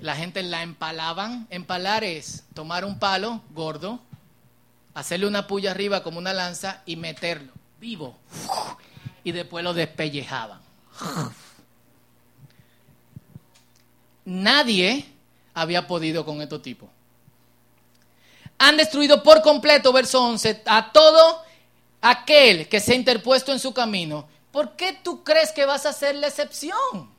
la 0.00 0.16
gente 0.16 0.42
la 0.42 0.62
empalaban. 0.62 1.46
Empalar 1.50 2.04
es 2.04 2.44
tomar 2.54 2.84
un 2.84 2.98
palo 2.98 3.42
gordo, 3.50 4.00
hacerle 4.94 5.26
una 5.26 5.46
puya 5.46 5.70
arriba 5.70 6.02
como 6.02 6.18
una 6.18 6.32
lanza 6.32 6.82
y 6.86 6.96
meterlo 6.96 7.52
vivo. 7.80 8.16
Y 9.24 9.32
después 9.32 9.64
lo 9.64 9.74
despellejaban. 9.74 10.60
Nadie 14.28 15.06
había 15.54 15.86
podido 15.86 16.22
con 16.22 16.42
estos 16.42 16.60
tipos. 16.60 16.90
Han 18.58 18.76
destruido 18.76 19.22
por 19.22 19.40
completo, 19.40 19.90
verso 19.90 20.22
11, 20.22 20.64
a 20.66 20.92
todo 20.92 21.42
aquel 22.02 22.68
que 22.68 22.78
se 22.78 22.92
ha 22.92 22.96
interpuesto 22.96 23.52
en 23.52 23.58
su 23.58 23.72
camino, 23.72 24.28
¿por 24.52 24.76
qué 24.76 24.98
tú 25.02 25.24
crees 25.24 25.50
que 25.50 25.64
vas 25.64 25.86
a 25.86 25.94
ser 25.94 26.14
la 26.16 26.26
excepción? 26.26 27.10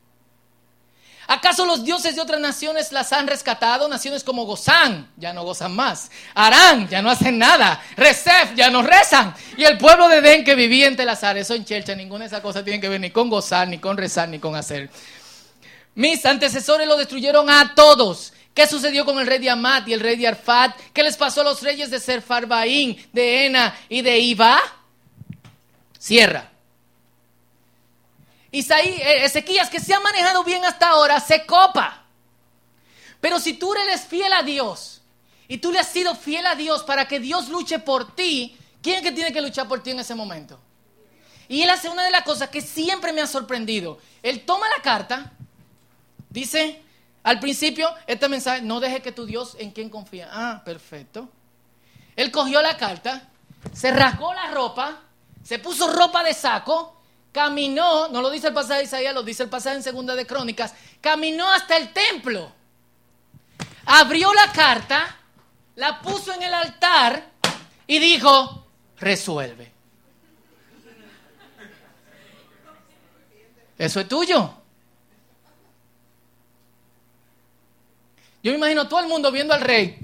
¿Acaso 1.26 1.66
los 1.66 1.84
dioses 1.84 2.14
de 2.14 2.20
otras 2.20 2.40
naciones 2.40 2.92
las 2.92 3.12
han 3.12 3.26
rescatado? 3.26 3.88
Naciones 3.88 4.22
como 4.22 4.44
Gozán 4.44 5.10
ya 5.16 5.32
no 5.32 5.42
gozan 5.42 5.74
más. 5.74 6.12
Arán 6.34 6.88
ya 6.88 7.02
no 7.02 7.10
hacen 7.10 7.38
nada. 7.38 7.82
Resef 7.96 8.54
ya 8.54 8.70
no 8.70 8.82
rezan. 8.82 9.34
Y 9.56 9.64
el 9.64 9.78
pueblo 9.78 10.08
de 10.08 10.20
Den 10.20 10.44
que 10.44 10.54
vivía 10.54 10.86
en 10.86 10.96
Telazar, 10.96 11.36
eso 11.38 11.54
en 11.54 11.64
Chelcha, 11.64 11.96
ninguna 11.96 12.20
de 12.20 12.28
esas 12.28 12.40
cosas 12.40 12.64
tiene 12.64 12.80
que 12.80 12.88
ver 12.88 13.00
ni 13.00 13.10
con 13.10 13.30
gozar, 13.30 13.66
ni 13.66 13.78
con 13.78 13.96
rezar, 13.96 14.28
ni 14.28 14.38
con 14.38 14.54
hacer. 14.54 14.90
Mis 15.94 16.24
antecesores 16.24 16.86
lo 16.86 16.96
destruyeron 16.96 17.50
a 17.50 17.74
todos. 17.74 18.32
¿Qué 18.54 18.66
sucedió 18.66 19.04
con 19.04 19.18
el 19.18 19.26
rey 19.26 19.38
de 19.38 19.50
Amat 19.50 19.88
y 19.88 19.92
el 19.92 20.00
rey 20.00 20.16
de 20.16 20.28
Arfat? 20.28 20.76
¿Qué 20.92 21.02
les 21.02 21.16
pasó 21.16 21.40
a 21.40 21.44
los 21.44 21.62
reyes 21.62 21.90
de 21.90 22.00
Serfarbaín, 22.00 22.96
de 23.12 23.46
Ena 23.46 23.78
y 23.88 24.02
de 24.02 24.18
Iba? 24.18 24.60
Cierra. 25.98 26.50
Isaí, 28.50 28.88
eh, 28.88 29.24
Ezequías, 29.24 29.70
que 29.70 29.80
se 29.80 29.94
ha 29.94 30.00
manejado 30.00 30.42
bien 30.42 30.64
hasta 30.64 30.88
ahora, 30.88 31.20
se 31.20 31.46
copa. 31.46 32.04
Pero 33.20 33.38
si 33.38 33.54
tú 33.54 33.72
eres 33.74 34.02
fiel 34.02 34.32
a 34.32 34.42
Dios 34.42 35.02
y 35.46 35.58
tú 35.58 35.70
le 35.70 35.78
has 35.78 35.88
sido 35.88 36.14
fiel 36.16 36.46
a 36.46 36.54
Dios 36.54 36.82
para 36.82 37.06
que 37.06 37.20
Dios 37.20 37.48
luche 37.48 37.78
por 37.78 38.14
ti, 38.16 38.56
¿quién 38.82 38.96
es 38.96 39.02
que 39.02 39.12
tiene 39.12 39.32
que 39.32 39.42
luchar 39.42 39.68
por 39.68 39.82
ti 39.82 39.90
en 39.90 40.00
ese 40.00 40.14
momento? 40.14 40.58
Y 41.48 41.62
él 41.62 41.70
hace 41.70 41.88
una 41.88 42.04
de 42.04 42.10
las 42.10 42.22
cosas 42.22 42.48
que 42.48 42.60
siempre 42.60 43.12
me 43.12 43.20
ha 43.20 43.26
sorprendido. 43.26 43.98
Él 44.22 44.44
toma 44.44 44.66
la 44.68 44.82
carta, 44.82 45.32
dice, 46.30 46.82
al 47.22 47.38
principio, 47.38 47.92
este 48.06 48.28
mensaje, 48.28 48.62
no 48.62 48.80
deje 48.80 49.02
que 49.02 49.12
tu 49.12 49.26
Dios 49.26 49.56
en 49.58 49.72
quien 49.72 49.90
confía. 49.90 50.28
Ah, 50.32 50.62
perfecto. 50.64 51.28
Él 52.16 52.30
cogió 52.30 52.62
la 52.62 52.76
carta, 52.76 53.28
se 53.72 53.90
rasgó 53.90 54.32
la 54.32 54.50
ropa, 54.50 55.02
se 55.44 55.58
puso 55.58 55.92
ropa 55.92 56.22
de 56.22 56.32
saco, 56.32 56.96
caminó, 57.32 58.08
no 58.08 58.22
lo 58.22 58.30
dice 58.30 58.48
el 58.48 58.54
pasaje 58.54 58.80
de 58.80 58.84
Isaías, 58.84 59.14
lo 59.14 59.22
dice 59.22 59.42
el 59.42 59.48
pasaje 59.48 59.76
en 59.76 59.82
Segunda 59.82 60.14
de 60.14 60.26
Crónicas, 60.26 60.74
caminó 61.00 61.50
hasta 61.50 61.76
el 61.76 61.92
templo, 61.92 62.52
abrió 63.86 64.32
la 64.32 64.52
carta, 64.52 65.16
la 65.76 66.00
puso 66.00 66.32
en 66.32 66.42
el 66.42 66.54
altar 66.54 67.30
y 67.86 67.98
dijo, 67.98 68.66
resuelve. 68.98 69.72
Eso 73.78 74.00
es 74.00 74.08
tuyo. 74.08 74.59
Yo 78.42 78.52
me 78.52 78.58
imagino 78.58 78.88
todo 78.88 79.00
el 79.00 79.06
mundo 79.06 79.30
viendo 79.30 79.52
al 79.52 79.60
rey. 79.60 79.98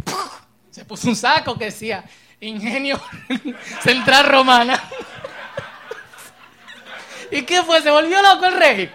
Se 0.70 0.84
puso 0.84 1.08
un 1.08 1.16
saco 1.16 1.56
que 1.56 1.66
decía 1.66 2.04
Ingenio 2.40 3.00
Central 3.82 4.26
Romana. 4.26 4.82
¿Y 7.30 7.42
qué 7.42 7.62
fue? 7.62 7.80
Se 7.82 7.90
volvió 7.90 8.20
loco 8.22 8.46
el 8.46 8.54
rey. 8.54 8.92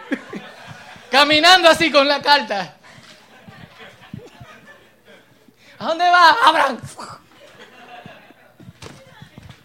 Caminando 1.10 1.69
así 1.69 1.91
con 1.91 2.08
la 2.08 2.21
carta. 2.21 2.77
¿A 5.80 5.86
dónde 5.88 6.06
va? 6.06 6.32
Abran. 6.43 6.80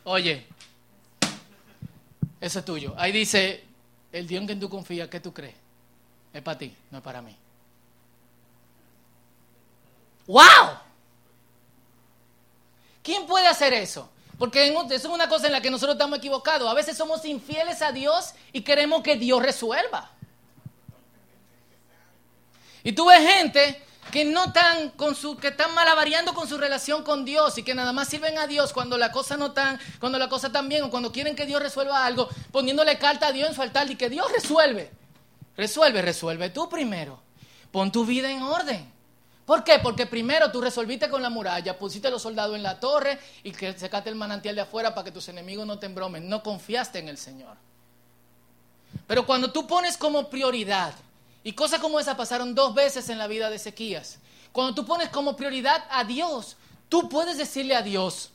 Oye, 0.05 0.47
Eso 2.41 2.59
es 2.61 2.65
tuyo. 2.65 2.95
Ahí 2.97 3.13
dice, 3.13 3.65
el 4.13 4.27
Dios 4.27 4.41
en 4.41 4.47
quien 4.47 4.61
tú 4.61 4.71
confías, 4.71 5.09
¿qué 5.09 5.21
tú 5.21 5.35
crees? 5.35 5.55
Es 6.33 6.43
para 6.43 6.59
ti, 6.59 6.75
no 6.91 6.99
es 6.99 7.05
para 7.05 7.21
mí. 7.21 7.37
¡Wow! 10.27 10.79
¿Quién 13.03 13.27
puede 13.27 13.47
hacer 13.47 13.73
eso? 13.73 14.11
Porque 14.39 14.67
eso 14.69 14.95
es 14.95 15.05
una 15.05 15.29
cosa 15.29 15.47
en 15.47 15.53
la 15.53 15.61
que 15.61 15.71
nosotros 15.71 15.95
estamos 15.95 16.19
equivocados. 16.19 16.69
A 16.71 16.75
veces 16.75 16.97
somos 16.97 17.25
infieles 17.25 17.81
a 17.81 17.93
Dios 17.93 18.35
y 18.53 18.63
queremos 18.63 19.03
que 19.03 19.17
Dios 19.17 19.43
resuelva. 19.43 20.11
Y 22.83 22.93
tú 22.93 23.07
ves 23.07 23.27
gente 23.27 23.83
que 24.11 24.25
no 24.25 24.45
están 24.45 24.91
con 24.91 25.15
su, 25.15 25.37
que 25.37 25.49
están 25.49 25.75
malavariando 25.75 26.35
con 26.35 26.49
su 26.49 26.59
relación 26.59 27.03
con 27.03 27.25
Dios 27.25 27.59
y 27.59 27.63
que 27.63 27.75
nada 27.75 27.93
más 27.93 28.09
sirven 28.09 28.39
a 28.39 28.47
Dios 28.47 28.73
cuando 28.73 28.99
la 28.99 29.11
cosa 29.11 29.37
no 29.37 29.53
tan, 29.53 29.81
cuando 29.99 30.19
la 30.19 30.29
cosa 30.29 30.53
tan 30.53 30.69
bien 30.69 30.85
o 30.85 30.91
cuando 30.91 31.11
quieren 31.11 31.35
que 31.35 31.47
Dios 31.47 31.61
resuelva 31.63 32.05
algo, 32.05 32.29
poniéndole 32.53 32.99
carta 32.99 33.29
a 33.29 33.33
Dios 33.33 33.49
en 33.49 33.55
su 33.55 33.63
altar 33.63 33.91
y 33.91 33.97
que 33.97 34.11
Dios 34.11 34.31
resuelve. 34.31 34.91
Resuelve, 35.57 36.03
resuelve 36.03 36.51
tú 36.51 36.69
primero. 36.69 37.21
Pon 37.73 37.91
tu 37.91 38.05
vida 38.05 38.31
en 38.31 38.43
orden. 38.43 38.96
¿Por 39.47 39.63
qué? 39.63 39.79
Porque 39.79 40.07
primero 40.07 40.51
tú 40.51 40.61
resolviste 40.61 41.09
con 41.09 41.23
la 41.23 41.31
muralla, 41.31 41.79
pusiste 41.79 42.09
a 42.09 42.11
los 42.11 42.21
soldados 42.21 42.57
en 42.57 42.65
la 42.65 42.81
torre 42.81 43.17
y 43.45 43.53
que 43.53 43.79
secaste 43.79 44.11
el 44.11 44.17
manantial 44.17 44.57
de 44.57 44.63
afuera 44.63 44.93
para 44.93 45.05
que 45.05 45.13
tus 45.13 45.29
enemigos 45.29 45.65
no 45.65 45.79
te 45.79 45.87
embromen. 45.87 46.29
No 46.29 46.43
confiaste 46.43 46.99
en 46.99 47.09
el 47.09 47.17
Señor. 47.17 47.57
Pero 49.07 49.25
cuando 49.25 49.53
tú 49.53 49.67
pones 49.69 49.97
como 49.97 50.29
prioridad, 50.29 50.93
y 51.45 51.53
cosas 51.53 51.79
como 51.79 52.01
esa 52.01 52.17
pasaron 52.17 52.57
dos 52.57 52.75
veces 52.75 53.09
en 53.09 53.19
la 53.19 53.29
vida 53.29 53.49
de 53.49 53.57
Ezequías, 53.57 54.19
cuando 54.51 54.75
tú 54.75 54.85
pones 54.85 55.11
como 55.11 55.37
prioridad 55.37 55.85
a 55.91 56.03
Dios, 56.03 56.57
tú 56.89 57.09
puedes 57.09 57.39
decirle 57.39 57.77
a 57.77 57.83
Dios, 57.83 58.31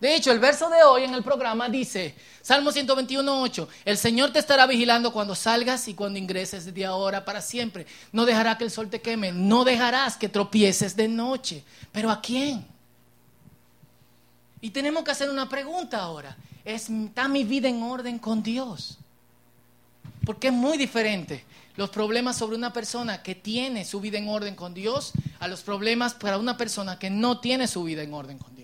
de 0.00 0.14
hecho, 0.14 0.30
el 0.30 0.38
verso 0.38 0.68
de 0.68 0.82
hoy 0.82 1.04
en 1.04 1.14
el 1.14 1.22
programa 1.22 1.70
dice, 1.70 2.14
Salmo 2.42 2.70
121.8, 2.70 3.66
el 3.86 3.96
Señor 3.96 4.30
te 4.30 4.38
estará 4.38 4.66
vigilando 4.66 5.10
cuando 5.10 5.34
salgas 5.34 5.88
y 5.88 5.94
cuando 5.94 6.18
ingreses 6.18 6.72
de 6.74 6.84
ahora 6.84 7.24
para 7.24 7.40
siempre. 7.40 7.86
No 8.12 8.26
dejará 8.26 8.58
que 8.58 8.64
el 8.64 8.70
sol 8.70 8.90
te 8.90 9.00
queme, 9.00 9.32
no 9.32 9.64
dejarás 9.64 10.18
que 10.18 10.28
tropieces 10.28 10.96
de 10.96 11.08
noche. 11.08 11.64
¿Pero 11.92 12.10
a 12.10 12.20
quién? 12.20 12.66
Y 14.60 14.70
tenemos 14.70 15.02
que 15.02 15.12
hacer 15.12 15.30
una 15.30 15.48
pregunta 15.48 15.98
ahora. 15.98 16.36
¿Está 16.62 17.26
mi 17.26 17.44
vida 17.44 17.68
en 17.68 17.82
orden 17.82 18.18
con 18.18 18.42
Dios? 18.42 18.98
Porque 20.26 20.48
es 20.48 20.52
muy 20.52 20.76
diferente 20.76 21.42
los 21.76 21.88
problemas 21.88 22.36
sobre 22.36 22.56
una 22.56 22.72
persona 22.72 23.22
que 23.22 23.34
tiene 23.34 23.84
su 23.86 24.00
vida 24.00 24.18
en 24.18 24.28
orden 24.28 24.56
con 24.56 24.74
Dios 24.74 25.12
a 25.38 25.48
los 25.48 25.62
problemas 25.62 26.12
para 26.12 26.36
una 26.36 26.58
persona 26.58 26.98
que 26.98 27.08
no 27.08 27.40
tiene 27.40 27.66
su 27.66 27.84
vida 27.84 28.02
en 28.02 28.12
orden 28.12 28.36
con 28.36 28.54
Dios. 28.54 28.55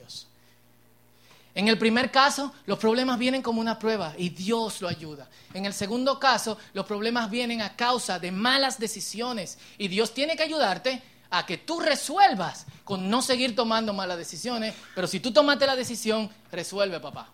En 1.55 1.69
el 1.69 1.79
primer 1.79 2.11
caso, 2.11 2.53
los 2.65 2.79
problemas 2.79 3.19
vienen 3.19 3.43
como 3.43 3.61
una 3.61 3.79
prueba 3.79 4.15
y 4.17 4.31
Dios 4.31 4.81
lo 4.81 4.89
ayuda. 4.89 5.29
En 5.53 5.67
el 5.67 5.75
segundo 5.75 6.19
caso, 6.19 6.57
los 6.73 6.87
problemas 6.87 7.31
vienen 7.31 7.61
a 7.61 7.77
causa 7.77 8.19
de 8.19 8.33
malas 8.33 8.79
decisiones 8.79 9.59
y 9.77 9.89
Dios 9.89 10.15
tiene 10.15 10.35
que 10.35 10.45
ayudarte 10.45 11.03
a 11.29 11.45
que 11.45 11.59
tú 11.59 11.81
resuelvas 11.81 12.67
con 12.85 13.09
no 13.11 13.21
seguir 13.21 13.55
tomando 13.55 13.93
malas 13.93 14.19
decisiones, 14.19 14.75
pero 14.95 15.07
si 15.07 15.21
tú 15.21 15.33
tomaste 15.33 15.67
la 15.67 15.77
decisión, 15.77 16.31
resuelve, 16.51 17.01
papá. 17.01 17.29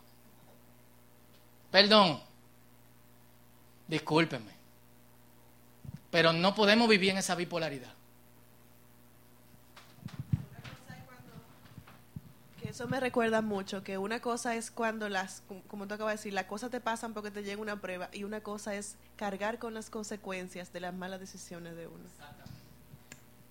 Perdón, 1.71 2.21
discúlpeme, 3.87 4.53
pero 6.11 6.33
no 6.33 6.55
podemos 6.55 6.89
vivir 6.89 7.11
en 7.11 7.19
esa 7.19 7.35
bipolaridad. 7.35 7.98
Eso 12.69 12.87
me 12.87 13.01
recuerda 13.01 13.41
mucho 13.41 13.83
que 13.83 13.97
una 13.97 14.21
cosa 14.21 14.55
es 14.55 14.71
cuando 14.71 15.09
las, 15.09 15.43
como 15.69 15.89
tú 15.89 15.95
acabas 15.95 16.13
de 16.13 16.17
decir, 16.19 16.33
las 16.35 16.45
cosas 16.45 16.71
te 16.71 16.81
pasan 16.81 17.15
porque 17.15 17.31
te 17.31 17.43
llega 17.43 17.63
una 17.63 17.81
prueba 17.81 18.11
y 18.13 18.25
una 18.25 18.43
cosa 18.43 18.75
es 18.75 18.97
cargar 19.17 19.59
con 19.59 19.73
las 19.73 19.89
consecuencias 19.89 20.71
de 20.71 20.81
las 20.81 20.93
malas 20.93 21.19
decisiones 21.19 21.77
de 21.77 21.87
uno. 21.87 22.05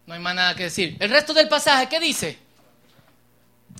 No 0.05 0.13
hay 0.13 0.19
más 0.19 0.35
nada 0.35 0.53
que 0.53 0.63
decir. 0.65 0.97
El 0.99 1.09
resto 1.09 1.33
del 1.33 1.49
pasaje, 1.49 1.89
¿qué 1.89 1.99
dice? 1.99 2.37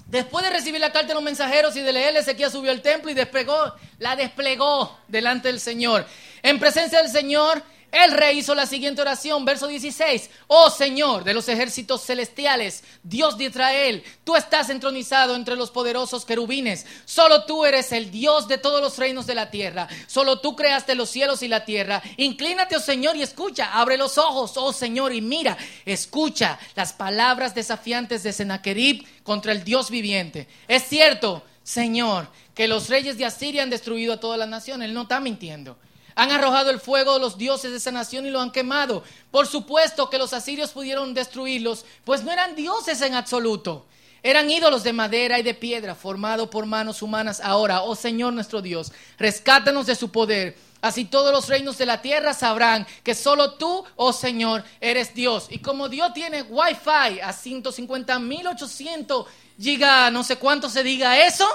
Después 0.08 0.44
de 0.44 0.50
recibir 0.50 0.82
la 0.82 0.92
carta 0.92 1.10
de 1.10 1.14
los 1.14 1.24
mensajeros 1.24 1.76
y 1.76 1.82
de 1.82 1.94
leerle, 1.94 2.22
Ezequiel 2.22 2.50
subió 2.50 2.72
al 2.72 2.82
templo 2.82 3.12
y 3.12 3.14
desplegó, 3.14 3.76
la 4.00 4.16
desplegó 4.16 4.98
delante 5.08 5.50
del 5.50 5.60
Señor. 5.60 6.08
En 6.42 6.58
presencia 6.58 7.00
del 7.00 7.12
Señor, 7.12 7.62
el 7.92 8.12
rey 8.12 8.40
hizo 8.40 8.54
la 8.54 8.66
siguiente 8.66 9.02
oración, 9.02 9.46
verso 9.46 9.68
16. 9.68 10.30
Oh 10.48 10.70
Señor 10.70 11.24
de 11.24 11.34
los 11.34 11.48
ejércitos 11.48 12.06
celestiales, 12.06 12.84
Dios 13.02 13.38
de 13.38 13.46
Israel, 13.46 14.04
tú 14.26 14.36
estás 14.36 14.70
entronizado 14.70 15.36
entre 15.36 15.56
los 15.56 15.72
poderosos 15.72 16.26
querubines. 16.26 16.86
Solo 17.06 17.46
tú 17.46 17.66
eres 17.66 17.94
el 17.94 18.12
Dios 18.12 18.48
de 18.48 18.58
todos 18.58 18.82
los 18.82 18.98
reinos 18.98 19.26
de 19.26 19.36
la 19.36 19.50
tierra. 19.50 19.88
Solo 20.08 20.40
tú 20.40 20.56
creaste 20.56 20.96
los 20.96 21.10
cielos 21.10 21.42
y 21.44 21.48
la 21.48 21.64
tierra. 21.64 22.02
Inclínate, 22.18 22.76
oh 22.76 22.82
Señor, 22.82 23.16
y 23.16 23.22
escucha. 23.22 23.72
Abre 23.74 23.98
los 23.98 24.18
ojos, 24.18 24.54
oh 24.58 24.74
Señor, 24.74 25.14
y 25.14 25.22
mira. 25.22 25.58
Escucha 25.86 26.60
las 26.76 26.92
palabras 26.92 27.56
desafiantes 27.56 28.22
de 28.24 28.34
Sennacherib 28.34 29.06
contra 29.24 29.54
el 29.54 29.64
Dios 29.64 29.90
viviente. 29.90 30.48
Es 30.68 30.84
cierto, 30.84 31.44
Señor, 31.64 32.28
que 32.54 32.68
los 32.68 32.90
reyes 32.90 33.18
de 33.18 33.26
Asiria 33.26 33.64
han 33.64 33.70
destruido 33.70 34.14
a 34.14 34.20
todas 34.20 34.38
las 34.38 34.50
naciones. 34.50 34.90
Él 34.90 34.94
no 34.94 35.04
está 35.04 35.20
mintiendo. 35.20 35.78
Han 36.18 36.32
arrojado 36.32 36.72
el 36.72 36.80
fuego 36.80 37.14
de 37.14 37.20
los 37.20 37.38
dioses 37.38 37.70
de 37.70 37.78
esa 37.78 37.92
nación 37.92 38.26
y 38.26 38.32
lo 38.32 38.42
han 38.42 38.50
quemado. 38.52 39.04
Por 39.30 39.46
supuesto 39.46 40.10
que 40.10 40.18
los 40.18 40.34
asirios 40.34 40.72
pudieron 40.72 41.14
destruirlos, 41.14 41.86
pues 42.04 42.24
no 42.24 42.32
eran 42.32 42.56
dioses 42.56 43.02
en 43.02 43.14
absoluto. 43.14 43.86
Eran 44.24 44.50
ídolos 44.50 44.82
de 44.82 44.94
madera 44.94 45.38
y 45.38 45.44
de 45.44 45.54
piedra, 45.54 45.94
formados 45.94 46.50
por 46.50 46.66
manos 46.66 47.04
humanas. 47.04 47.40
Ahora, 47.40 47.84
oh 47.84 47.96
Señor 47.96 48.34
nuestro 48.34 48.64
Dios, 48.64 48.92
rescátanos 49.20 49.86
de 49.86 49.94
su 49.94 50.12
poder. 50.12 50.58
Así 50.82 51.06
todos 51.06 51.32
los 51.32 51.48
reinos 51.50 51.78
de 51.78 51.86
la 51.86 52.02
tierra 52.02 52.34
sabrán 52.34 52.88
que 53.04 53.14
solo 53.14 53.54
tú, 53.54 53.86
oh 53.96 54.12
Señor, 54.12 54.64
eres 54.82 55.14
Dios. 55.14 55.46
Y 55.52 55.60
como 55.60 55.88
Dios 55.88 56.16
tiene 56.16 56.42
wifi 56.42 57.20
a 57.22 57.30
150.800 57.30 59.26
giga, 59.62 60.10
no 60.10 60.24
sé 60.24 60.38
cuánto 60.38 60.68
se 60.68 60.82
diga 60.82 61.24
eso, 61.28 61.48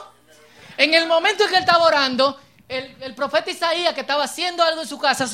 en 0.77 0.95
el 0.95 1.09
momento 1.09 1.43
en 1.43 1.51
que 1.51 1.57
él 1.57 1.63
estaba 1.63 1.85
orando, 1.85 2.39
el, 2.73 3.15
profeta 3.15 3.51
Isaías 3.51 3.95
que 3.95 4.01
estaba 4.01 4.25
haciendo 4.25 4.63
algo 4.63 4.83
en 4.83 4.89
su 4.89 4.99
casa, 4.99 5.29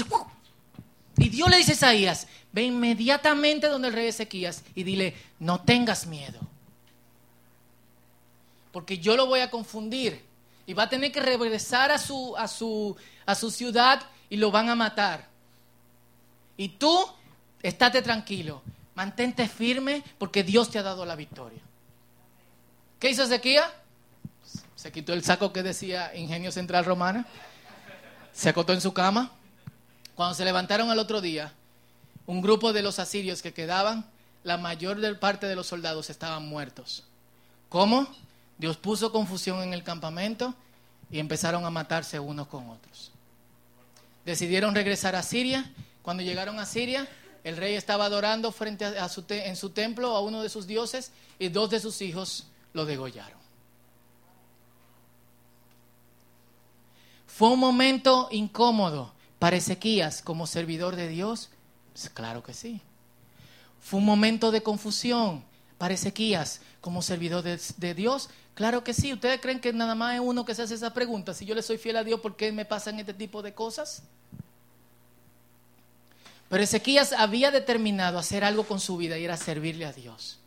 y 1.17 1.29
Dios 1.29 1.49
le 1.49 1.59
dice 1.59 1.73
a 1.73 1.75
Isaías, 1.75 2.27
ve 2.53 2.63
inmediatamente 2.63 3.69
donde 3.69 3.89
el 3.89 3.95
rey 3.95 4.09
Ezequías 4.09 4.63
y 4.75 4.83
dile, 4.83 5.17
no 5.39 5.61
tengas 5.61 6.07
miedo, 6.07 6.41
porque 8.73 8.99
yo 8.99 9.17
lo 9.17 9.27
voy 9.27 9.41
a 9.41 9.51
confundir 9.51 10.25
y 10.67 10.75
va 10.75 10.85
a 10.85 10.89
tener 10.89 11.11
que 11.13 11.21
regresar 11.21 11.91
a 11.91 11.99
su, 11.99 12.37
a 12.37 12.47
su, 12.47 12.97
a 13.27 13.35
su 13.35 13.51
ciudad 13.51 14.03
y 14.31 14.37
lo 14.37 14.51
van 14.51 14.69
a 14.69 14.75
matar. 14.75 15.27
Y 16.57 16.69
tú, 16.71 17.07
estate 17.63 18.03
tranquilo, 18.03 18.63
mantente 18.95 19.49
firme 19.49 20.03
porque 20.19 20.43
Dios 20.43 20.71
te 20.71 20.79
ha 20.79 20.83
dado 20.83 21.05
la 21.07 21.17
victoria. 21.17 21.61
¿Qué 22.99 23.11
hizo 23.11 23.23
Ezequías? 23.23 23.71
Se 24.79 24.93
quitó 24.93 25.13
el 25.13 25.25
saco 25.25 25.53
que 25.53 25.65
decía 25.65 26.15
Ingenio 26.15 26.53
Central 26.53 26.85
Romana. 26.85 27.27
Se 28.33 28.49
acotó 28.49 28.73
en 28.73 28.81
su 28.81 28.95
cama. 28.95 29.33
Cuando 30.15 30.37
se 30.37 30.45
levantaron 30.45 30.89
al 30.89 31.01
otro 31.01 31.21
día, 31.21 31.53
un 32.27 32.41
grupo 32.41 32.73
de 32.73 32.83
los 32.83 33.01
asirios 33.01 33.43
que 33.43 33.53
quedaban, 33.53 34.09
la 34.45 34.57
mayor 34.57 35.19
parte 35.19 35.49
de 35.49 35.57
los 35.57 35.67
soldados 35.67 36.11
estaban 36.11 36.47
muertos. 36.49 37.03
¿Cómo? 37.69 38.07
Dios 38.57 38.77
puso 38.77 39.11
confusión 39.11 39.65
en 39.65 39.75
el 39.75 39.83
campamento 39.83 40.55
y 41.11 41.19
empezaron 41.19 41.65
a 41.65 41.71
matarse 41.71 42.21
unos 42.21 42.47
con 42.47 42.71
otros. 42.71 43.11
Decidieron 44.25 44.77
regresar 44.77 45.17
a 45.17 45.25
Siria. 45.25 45.73
Cuando 46.03 46.23
llegaron 46.23 46.61
a 46.61 46.67
Siria, 46.67 47.09
el 47.43 47.57
rey 47.57 47.75
estaba 47.75 48.05
adorando 48.05 48.53
frente 48.53 48.85
a 48.85 49.09
su 49.09 49.25
en 49.29 49.57
su 49.57 49.71
templo 49.71 50.15
a 50.15 50.21
uno 50.21 50.41
de 50.41 50.49
sus 50.49 50.69
dioses 50.69 51.11
y 51.41 51.49
dos 51.49 51.69
de 51.69 51.81
sus 51.81 52.01
hijos 52.01 52.47
lo 52.75 52.85
degollaron. 52.85 53.38
¿Fue 57.39 57.51
un 57.51 57.61
momento 57.61 58.27
incómodo 58.33 59.13
para 59.39 59.55
Ezequías 59.55 60.23
como 60.23 60.49
servidor 60.49 60.97
de 60.97 61.07
Dios? 61.07 61.51
Claro 62.13 62.43
que 62.43 62.53
sí. 62.53 62.81
¿Fue 63.81 64.01
un 64.01 64.07
momento 64.07 64.51
de 64.51 64.61
confusión 64.65 65.45
para 65.79 65.95
Ezequías 65.95 66.61
como 66.81 67.01
servidor 67.01 67.45
de, 67.45 67.95
Dios? 67.95 68.29
Claro 68.55 68.83
que 68.83 68.93
sí. 68.93 69.13
¿Ustedes 69.13 69.41
creen 69.41 69.61
que 69.61 69.73
nada 69.73 69.95
más 69.95 70.17
es 70.17 70.21
uno 70.21 70.45
que 70.45 70.53
se 70.53 70.63
hace 70.63 70.75
esa 70.75 70.93
pregunta? 70.93 71.33
Si 71.33 71.47
yo 71.47 71.55
le 71.55 71.63
soy 71.63 71.79
fiel 71.79 71.99
a 71.99 72.03
Dios, 72.03 72.19
¿por 72.19 72.35
qué 72.35 72.51
me 72.51 72.65
pasan 72.65 72.99
este 72.99 73.15
tipo 73.15 73.41
de 73.41 73.55
cosas? 73.55 74.03
Pero 76.49 76.65
Ezequías 76.65 77.13
había 77.13 77.53
determinado 77.53 78.19
hacer 78.19 78.43
algo 78.43 78.65
con 78.65 78.81
su 78.81 78.97
vida 78.97 79.17
y 79.17 79.25
era 79.25 79.37
servirle 79.37 79.85
a 79.85 79.93
Dios. 79.93 80.41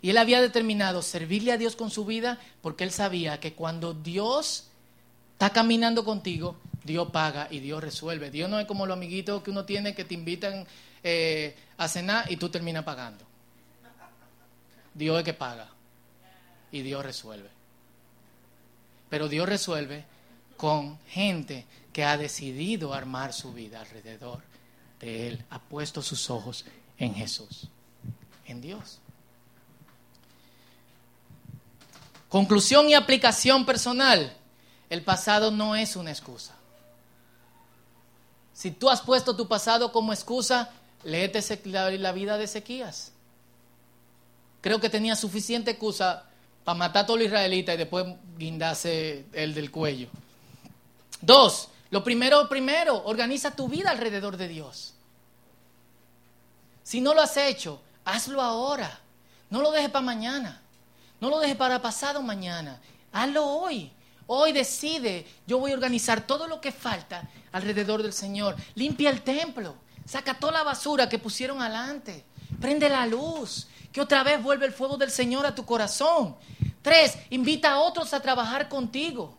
Y 0.00 0.10
él 0.10 0.16
había 0.16 0.40
determinado 0.40 1.02
servirle 1.02 1.50
a 1.50 1.58
Dios 1.58 1.74
con 1.74 1.90
su 1.90 2.04
vida 2.04 2.38
porque 2.62 2.84
él 2.84 2.92
sabía 2.92 3.40
que 3.40 3.54
cuando 3.54 3.94
Dios 3.94 4.69
está 5.40 5.54
caminando 5.54 6.04
contigo, 6.04 6.54
Dios 6.84 7.10
paga 7.10 7.48
y 7.50 7.60
Dios 7.60 7.82
resuelve. 7.82 8.30
Dios 8.30 8.50
no 8.50 8.60
es 8.60 8.66
como 8.66 8.84
los 8.84 8.94
amiguitos 8.94 9.42
que 9.42 9.50
uno 9.50 9.64
tiene 9.64 9.94
que 9.94 10.04
te 10.04 10.12
invitan 10.12 10.66
eh, 11.02 11.56
a 11.78 11.88
cenar 11.88 12.30
y 12.30 12.36
tú 12.36 12.50
terminas 12.50 12.84
pagando. 12.84 13.24
Dios 14.92 15.16
es 15.16 15.24
que 15.24 15.32
paga 15.32 15.66
y 16.70 16.82
Dios 16.82 17.02
resuelve. 17.02 17.48
Pero 19.08 19.28
Dios 19.30 19.48
resuelve 19.48 20.04
con 20.58 20.98
gente 21.08 21.64
que 21.90 22.04
ha 22.04 22.18
decidido 22.18 22.92
armar 22.92 23.32
su 23.32 23.54
vida 23.54 23.80
alrededor 23.80 24.42
de 25.00 25.28
Él, 25.28 25.44
ha 25.48 25.58
puesto 25.58 26.02
sus 26.02 26.28
ojos 26.28 26.66
en 26.98 27.14
Jesús, 27.14 27.68
en 28.44 28.60
Dios. 28.60 28.98
Conclusión 32.28 32.90
y 32.90 32.94
aplicación 32.94 33.64
personal. 33.64 34.36
El 34.90 35.02
pasado 35.02 35.50
no 35.50 35.76
es 35.76 35.96
una 35.96 36.10
excusa. 36.10 36.54
Si 38.52 38.72
tú 38.72 38.90
has 38.90 39.00
puesto 39.00 39.36
tu 39.36 39.48
pasado 39.48 39.92
como 39.92 40.12
excusa, 40.12 40.70
léete 41.04 41.40
la 41.64 42.12
vida 42.12 42.36
de 42.36 42.44
Ezequías. 42.44 43.12
Creo 44.60 44.80
que 44.80 44.90
tenía 44.90 45.16
suficiente 45.16 45.70
excusa 45.70 46.24
para 46.64 46.76
matar 46.76 47.04
a 47.04 47.06
todo 47.06 47.16
los 47.16 47.26
israelitas 47.26 47.74
y 47.74 47.78
después 47.78 48.04
guindarse 48.36 49.24
el 49.32 49.54
del 49.54 49.70
cuello. 49.70 50.08
Dos, 51.22 51.68
lo 51.90 52.04
primero, 52.04 52.48
primero, 52.48 53.02
organiza 53.04 53.52
tu 53.52 53.68
vida 53.68 53.90
alrededor 53.90 54.36
de 54.36 54.48
Dios. 54.48 54.94
Si 56.82 57.00
no 57.00 57.14
lo 57.14 57.22
has 57.22 57.36
hecho, 57.36 57.80
hazlo 58.04 58.42
ahora. 58.42 59.00
No 59.48 59.62
lo 59.62 59.70
dejes 59.70 59.90
para 59.90 60.04
mañana. 60.04 60.60
No 61.20 61.30
lo 61.30 61.38
dejes 61.38 61.56
para 61.56 61.80
pasado 61.80 62.20
mañana. 62.22 62.80
Hazlo 63.12 63.46
hoy. 63.46 63.92
Hoy 64.32 64.52
decide, 64.52 65.26
yo 65.44 65.58
voy 65.58 65.72
a 65.72 65.74
organizar 65.74 66.24
todo 66.24 66.46
lo 66.46 66.60
que 66.60 66.70
falta 66.70 67.28
alrededor 67.50 68.00
del 68.00 68.12
Señor. 68.12 68.54
Limpia 68.76 69.10
el 69.10 69.22
templo. 69.22 69.74
Saca 70.06 70.34
toda 70.34 70.52
la 70.52 70.62
basura 70.62 71.08
que 71.08 71.18
pusieron 71.18 71.60
adelante. 71.60 72.24
Prende 72.60 72.88
la 72.88 73.06
luz. 73.06 73.66
Que 73.90 74.00
otra 74.00 74.22
vez 74.22 74.40
vuelve 74.40 74.66
el 74.66 74.72
fuego 74.72 74.96
del 74.96 75.10
Señor 75.10 75.46
a 75.46 75.54
tu 75.56 75.66
corazón. 75.66 76.36
Tres, 76.80 77.18
invita 77.30 77.72
a 77.72 77.80
otros 77.80 78.14
a 78.14 78.20
trabajar 78.20 78.68
contigo. 78.68 79.36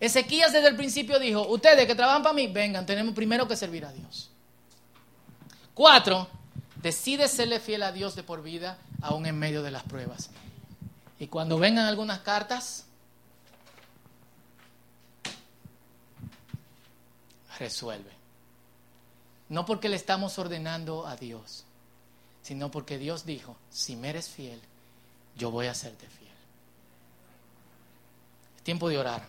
Ezequías 0.00 0.52
desde 0.52 0.66
el 0.66 0.74
principio 0.74 1.20
dijo, 1.20 1.46
ustedes 1.46 1.86
que 1.86 1.94
trabajan 1.94 2.24
para 2.24 2.34
mí, 2.34 2.48
vengan, 2.48 2.84
tenemos 2.84 3.14
primero 3.14 3.46
que 3.46 3.54
servir 3.54 3.84
a 3.84 3.92
Dios. 3.92 4.32
Cuatro, 5.74 6.26
decide 6.82 7.28
serle 7.28 7.60
fiel 7.60 7.84
a 7.84 7.92
Dios 7.92 8.16
de 8.16 8.24
por 8.24 8.42
vida, 8.42 8.78
aún 9.00 9.26
en 9.26 9.38
medio 9.38 9.62
de 9.62 9.70
las 9.70 9.84
pruebas. 9.84 10.30
Y 11.20 11.28
cuando 11.28 11.56
vengan 11.56 11.86
algunas 11.86 12.18
cartas, 12.22 12.86
resuelve. 17.58 18.10
No 19.48 19.66
porque 19.66 19.88
le 19.88 19.96
estamos 19.96 20.38
ordenando 20.38 21.06
a 21.06 21.16
Dios, 21.16 21.64
sino 22.42 22.70
porque 22.70 22.98
Dios 22.98 23.24
dijo, 23.26 23.56
si 23.70 23.96
me 23.96 24.10
eres 24.10 24.28
fiel, 24.28 24.60
yo 25.36 25.50
voy 25.50 25.66
a 25.66 25.72
hacerte 25.72 26.06
fiel. 26.06 26.30
Es 28.56 28.62
tiempo 28.62 28.88
de 28.88 28.98
orar. 28.98 29.28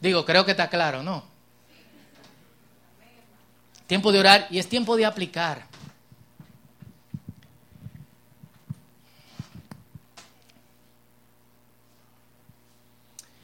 Digo, 0.00 0.24
creo 0.24 0.44
que 0.44 0.52
está 0.52 0.68
claro, 0.68 1.02
¿no? 1.02 1.22
Tiempo 3.86 4.12
de 4.12 4.20
orar 4.20 4.46
y 4.50 4.58
es 4.58 4.68
tiempo 4.68 4.96
de 4.96 5.04
aplicar. 5.04 5.69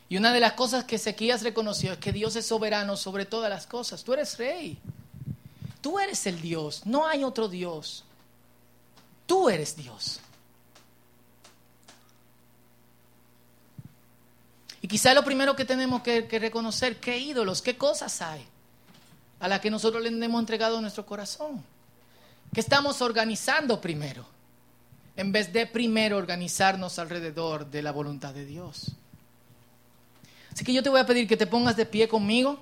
Y 0.09 0.17
una 0.17 0.33
de 0.33 0.41
las 0.41 0.53
cosas 0.53 0.85
que 0.85 0.97
Ezequías 0.97 1.43
reconoció 1.43 1.93
es 1.93 1.99
que 1.99 2.13
Dios 2.13 2.37
es 2.37 2.47
soberano 2.47 2.97
sobre 2.97 3.27
todas 3.27 3.51
las 3.51 3.67
cosas. 3.67 4.05
Tú 4.05 4.13
eres 4.13 4.39
rey. 4.39 4.79
Tú 5.81 5.99
eres 5.99 6.27
el 6.27 6.41
Dios. 6.41 6.87
No 6.87 7.07
hay 7.07 7.25
otro 7.25 7.49
Dios. 7.49 8.05
Tú 9.27 9.49
eres 9.49 9.77
Dios. 9.77 10.21
Y 14.81 14.89
quizá 14.89 15.13
lo 15.15 15.25
primero 15.25 15.57
que 15.57 15.65
tenemos 15.65 16.03
que, 16.03 16.21
reconocer, 16.39 17.01
qué 17.01 17.19
ídolos, 17.19 17.61
qué 17.61 17.77
cosas 17.77 18.23
hay 18.23 18.47
a 19.41 19.49
las 19.49 19.61
que 19.61 19.71
nosotros 19.71 20.01
le 20.03 20.25
hemos 20.25 20.39
entregado 20.39 20.81
nuestro 20.81 21.05
corazón. 21.05 21.65
¿Qué 22.55 22.61
estamos 22.61 23.03
organizando 23.03 23.81
primero? 23.81 24.25
En 25.17 25.33
vez 25.33 25.53
de 25.53 25.67
primero 25.67 26.17
organizarnos 26.17 27.01
alrededor 27.01 27.67
de 27.67 27.83
la 27.83 27.91
voluntad 27.91 28.33
de 28.33 28.45
Dios. 28.45 28.93
Así 30.57 30.65
que 30.65 30.73
yo 30.73 30.83
te 30.83 30.89
voy 30.89 30.99
a 30.99 31.05
pedir 31.05 31.29
que 31.29 31.37
te 31.37 31.47
pongas 31.47 31.77
de 31.77 31.85
pie 31.85 32.09
conmigo. 32.09 32.59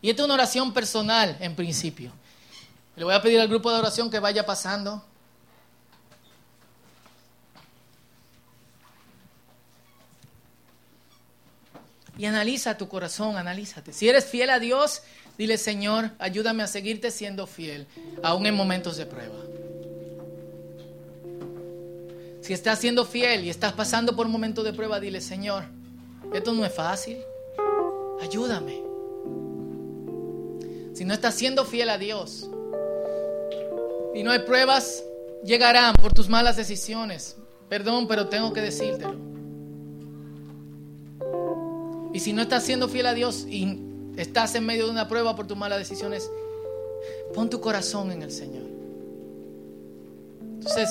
Y 0.00 0.08
esta 0.08 0.22
es 0.22 0.24
una 0.24 0.32
oración 0.32 0.72
personal 0.72 1.36
en 1.38 1.54
principio. 1.54 2.10
Le 2.96 3.04
voy 3.04 3.12
a 3.12 3.20
pedir 3.20 3.38
al 3.38 3.46
grupo 3.46 3.70
de 3.70 3.78
oración 3.78 4.10
que 4.10 4.18
vaya 4.18 4.46
pasando. 4.46 5.04
Y 12.16 12.24
analiza 12.24 12.78
tu 12.78 12.88
corazón, 12.88 13.36
analízate. 13.36 13.92
Si 13.92 14.08
eres 14.08 14.24
fiel 14.24 14.48
a 14.48 14.58
Dios, 14.58 15.02
dile, 15.36 15.58
Señor, 15.58 16.12
ayúdame 16.18 16.62
a 16.62 16.66
seguirte 16.66 17.10
siendo 17.10 17.46
fiel, 17.46 17.86
aún 18.22 18.46
en 18.46 18.54
momentos 18.54 18.96
de 18.96 19.04
prueba. 19.04 19.36
Si 22.40 22.54
estás 22.54 22.78
siendo 22.78 23.04
fiel 23.04 23.44
y 23.44 23.50
estás 23.50 23.74
pasando 23.74 24.16
por 24.16 24.24
un 24.24 24.32
momento 24.32 24.62
de 24.62 24.72
prueba, 24.72 24.98
dile, 25.00 25.20
Señor, 25.20 25.64
esto 26.32 26.52
no 26.52 26.64
es 26.64 26.72
fácil. 26.72 27.24
Ayúdame. 28.20 28.82
Si 30.94 31.04
no 31.04 31.14
estás 31.14 31.34
siendo 31.34 31.64
fiel 31.64 31.90
a 31.90 31.98
Dios 31.98 32.48
y 34.14 34.22
no 34.22 34.32
hay 34.32 34.40
pruebas, 34.40 35.04
llegarán 35.44 35.94
por 35.94 36.12
tus 36.12 36.28
malas 36.28 36.56
decisiones. 36.56 37.36
Perdón, 37.68 38.08
pero 38.08 38.28
tengo 38.28 38.52
que 38.52 38.60
decírtelo. 38.60 39.14
Y 42.12 42.20
si 42.20 42.32
no 42.32 42.42
estás 42.42 42.64
siendo 42.64 42.88
fiel 42.88 43.06
a 43.06 43.14
Dios 43.14 43.46
y 43.48 43.78
estás 44.16 44.54
en 44.54 44.66
medio 44.66 44.86
de 44.86 44.90
una 44.90 45.06
prueba 45.06 45.36
por 45.36 45.46
tus 45.46 45.56
malas 45.56 45.78
decisiones, 45.78 46.30
pon 47.34 47.48
tu 47.48 47.60
corazón 47.60 48.10
en 48.10 48.22
el 48.22 48.32
Señor. 48.32 48.66
Entonces, 50.54 50.90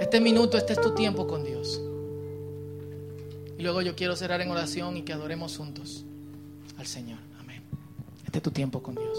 este 0.00 0.20
minuto, 0.20 0.56
este 0.56 0.74
es 0.74 0.80
tu 0.80 0.94
tiempo 0.94 1.26
con 1.26 1.42
Dios. 1.42 1.80
Luego 3.64 3.80
yo 3.80 3.96
quiero 3.96 4.14
cerrar 4.14 4.42
en 4.42 4.50
oración 4.50 4.98
y 4.98 5.02
que 5.04 5.14
adoremos 5.14 5.56
juntos 5.56 6.04
al 6.76 6.86
Señor. 6.86 7.18
Amén. 7.40 7.62
Este 8.26 8.36
es 8.36 8.42
tu 8.42 8.50
tiempo 8.50 8.82
con 8.82 8.94
Dios. 8.94 9.18